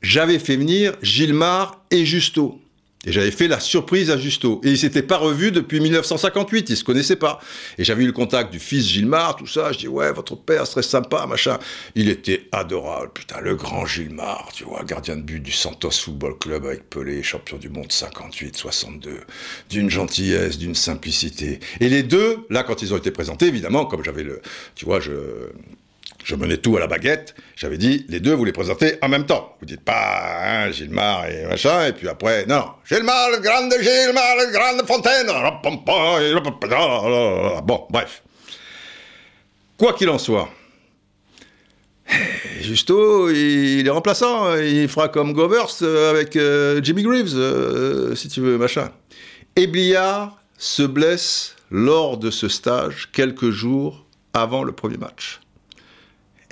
[0.00, 2.62] J'avais fait venir Gilmar et Justo.
[3.08, 4.60] Et j'avais fait la surprise à Justo.
[4.64, 7.40] Et ils s'étaient pas revus depuis 1958, ils se connaissaient pas.
[7.78, 9.72] Et j'avais eu le contact du fils Gilmar, tout ça.
[9.72, 11.58] Je dis, ouais, votre père serait sympa, machin.
[11.94, 16.36] Il était adorable, putain, le grand Gilmar, tu vois, gardien de but du Santos Football
[16.38, 19.20] Club avec Pelé, champion du monde 58, 62.
[19.70, 21.60] D'une gentillesse, d'une simplicité.
[21.80, 24.42] Et les deux, là, quand ils ont été présentés, évidemment, comme j'avais le,
[24.74, 25.12] tu vois, je,
[26.24, 27.34] je menais tout à la baguette.
[27.56, 29.56] J'avais dit, les deux, vous les présentez en même temps.
[29.60, 34.36] Vous dites pas, hein, Gilmar et machin, et puis après, non, Gilmar, le grande Gilmar,
[34.36, 35.26] le grande Fontaine.
[37.64, 38.22] Bon, bref.
[39.76, 40.48] Quoi qu'il en soit,
[42.60, 44.56] Justo, il est remplaçant.
[44.56, 48.90] Il fera comme Govers avec euh, Jimmy Greaves, euh, si tu veux, machin.
[49.56, 49.68] Et
[50.58, 54.04] se blesse lors de ce stage quelques jours
[54.34, 55.40] avant le premier match.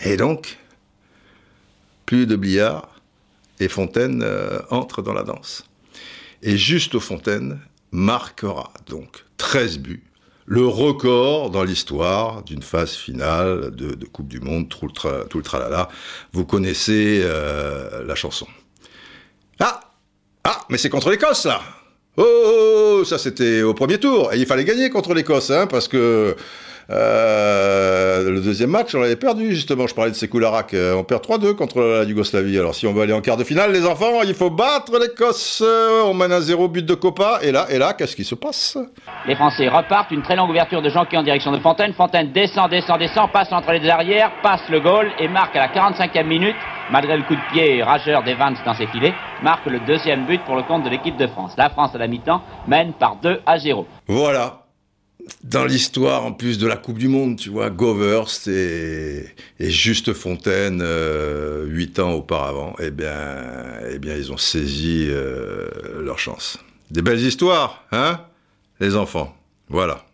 [0.04, 0.58] Et donc,
[2.04, 3.00] plus de billard,
[3.60, 5.64] et Fontaine euh, entre dans la danse.
[6.42, 10.06] Et Juste Fontaine marquera donc 13 buts
[10.46, 15.88] le record dans l'histoire d'une phase finale de, Coupe du Monde, tout le, tralala.
[16.32, 18.46] Vous connaissez euh, la chanson.
[19.58, 19.80] Ah
[20.44, 21.60] Ah, mais c'est contre l'Écosse, là
[22.16, 24.32] oh, oh, oh, ça c'était au premier tour.
[24.32, 26.36] Et il fallait gagner contre l'Écosse, hein, parce que
[26.88, 29.86] euh, le deuxième match, on l'avait perdu, justement.
[29.86, 30.74] Je parlais de Sekularak.
[30.74, 32.58] Euh, on perd 3-2 contre la Yougoslavie.
[32.58, 35.62] Alors, si on veut aller en quart de finale, les enfants, il faut battre l'Écosse.
[36.04, 37.40] On mène un zéro but de Copa.
[37.42, 38.78] Et là, et là, qu'est-ce qui se passe?
[39.26, 40.10] Les Français repartent.
[40.10, 41.92] Une très longue ouverture de Jean qui en direction de Fontaine.
[41.94, 45.68] Fontaine descend, descend, descend, passe entre les arrières, passe le goal et marque à la
[45.68, 46.56] 45e minute,
[46.90, 50.56] malgré le coup de pied rageur d'Evans dans ses filets, marque le deuxième but pour
[50.56, 51.52] le compte de l'équipe de France.
[51.56, 53.86] La France, à la mi-temps, mène par 2 à 0.
[54.06, 54.65] Voilà
[55.42, 59.24] dans l'histoire, en plus de la Coupe du Monde, tu vois, Govers et,
[59.58, 63.14] et Juste Fontaine, euh, huit ans auparavant, eh bien,
[63.90, 65.68] eh bien, ils ont saisi euh,
[66.02, 66.58] leur chance.
[66.90, 68.20] Des belles histoires, hein,
[68.80, 69.36] les enfants.
[69.68, 70.04] Voilà.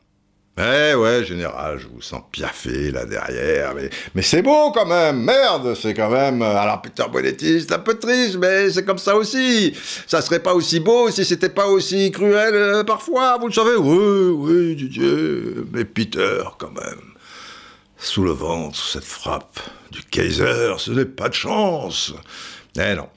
[0.58, 3.72] Eh ouais, général, je vous sens piaffé là derrière,
[4.14, 6.42] mais, c'est beau quand même, merde, c'est quand même...
[6.42, 9.74] Euh, alors Peter Bonetti, c'est un peu triste, mais c'est comme ça aussi.
[10.06, 13.76] Ça serait pas aussi beau si c'était pas aussi cruel euh, parfois, vous le savez.
[13.76, 17.00] Oui, oui, Didier, mais Peter quand même.
[17.96, 19.58] Sous le ventre, cette frappe
[19.90, 22.12] du Kaiser, ce n'est pas de chance.
[22.78, 23.08] Eh non,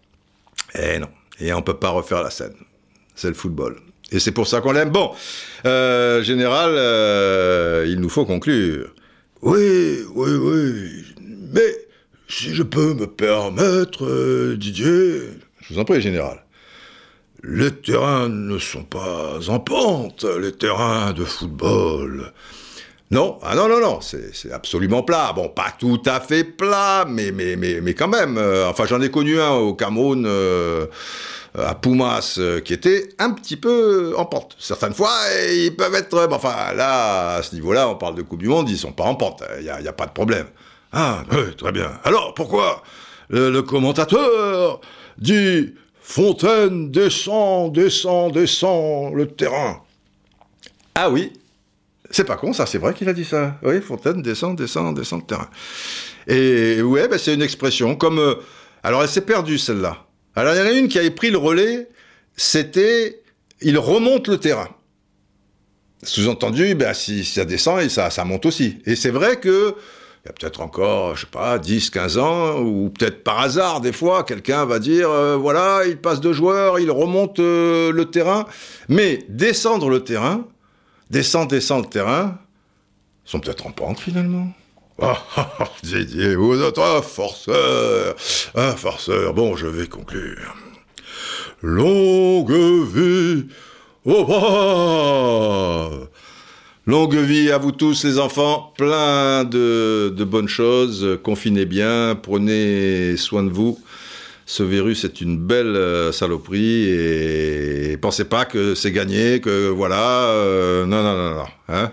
[0.73, 1.09] eh non,
[1.41, 2.55] et on peut pas refaire la scène.
[3.13, 3.84] C'est le football.
[4.11, 4.89] Et c'est pour ça qu'on l'aime.
[4.89, 5.11] Bon,
[5.65, 8.93] euh, général, euh, il nous faut conclure.
[9.41, 11.03] Oui, oui, oui.
[11.53, 11.75] Mais
[12.27, 15.21] si je peux me permettre, euh, Didier.
[15.61, 16.43] Je vous en prie, général.
[17.43, 22.33] Les terrains ne sont pas en pente, les terrains de football.
[23.11, 25.31] Non, ah non, non, non, c'est absolument plat.
[25.33, 27.31] Bon, pas tout à fait plat, mais,
[27.93, 28.39] quand même.
[28.67, 30.25] enfin, j'en ai connu un au Cameroun
[31.57, 34.55] euh, à Pumas euh, qui était un petit peu en pente.
[34.59, 35.11] Certaines fois,
[35.53, 36.27] ils peuvent être...
[36.31, 39.15] enfin, là, à ce niveau-là, on parle de Coupe du Monde, ils sont pas en
[39.15, 39.43] pente.
[39.59, 40.47] Il n'y a, pas de problème.
[40.91, 41.91] Ah, oui, très bien.
[42.03, 42.83] Alors, pourquoi
[43.29, 44.81] le, commentateur
[45.17, 49.81] dit Fontaine descend, descend, descend le terrain
[50.93, 51.31] Ah oui,
[52.15, 53.57] c'est pas con, ça, c'est vrai qu'il a dit ça.
[53.61, 55.49] Oui, Fontaine descend, descend, descend le terrain.
[56.27, 58.19] Et ouais, ben, c'est une expression comme...
[58.19, 58.35] Euh,
[58.83, 60.05] alors, elle s'est perdue, celle-là.
[60.35, 61.89] Alors il y en a une qui avait pris le relais,
[62.35, 63.21] c'était
[63.61, 64.69] il remonte le terrain.
[66.03, 68.77] Sous-entendu, ben, si ça descend, et ça, ça monte aussi.
[68.85, 69.75] Et c'est vrai que
[70.23, 73.79] il y a peut-être encore, je sais pas, 10, 15 ans, ou peut-être par hasard,
[73.79, 78.05] des fois, quelqu'un va dire, euh, voilà, il passe de joueurs, il remonte euh, le
[78.05, 78.45] terrain.
[78.89, 80.47] Mais descendre le terrain,
[81.09, 82.39] descendre, descendre le terrain,
[83.23, 84.47] sont peut-être en pente finalement.
[85.01, 88.15] Ah, ah, ah, Didier, vous êtes un forceur,
[88.55, 89.33] un forceur.
[89.33, 90.55] Bon, je vais conclure.
[91.61, 92.53] Longue
[92.93, 93.45] vie
[94.05, 94.25] au
[96.87, 103.41] Longue vie à vous tous les enfants, plein de, bonnes choses, confinez bien, prenez soin
[103.43, 103.79] de vous.
[104.45, 110.27] Ce virus est une belle euh, saloperie et pensez pas que c'est gagné, que voilà,
[110.29, 111.91] euh, non, non, non, non, hein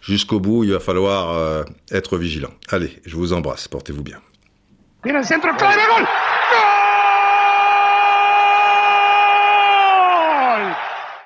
[0.00, 2.50] jusqu'au bout, il va falloir euh, être vigilant.
[2.70, 4.18] Allez, je vous embrasse, portez-vous bien.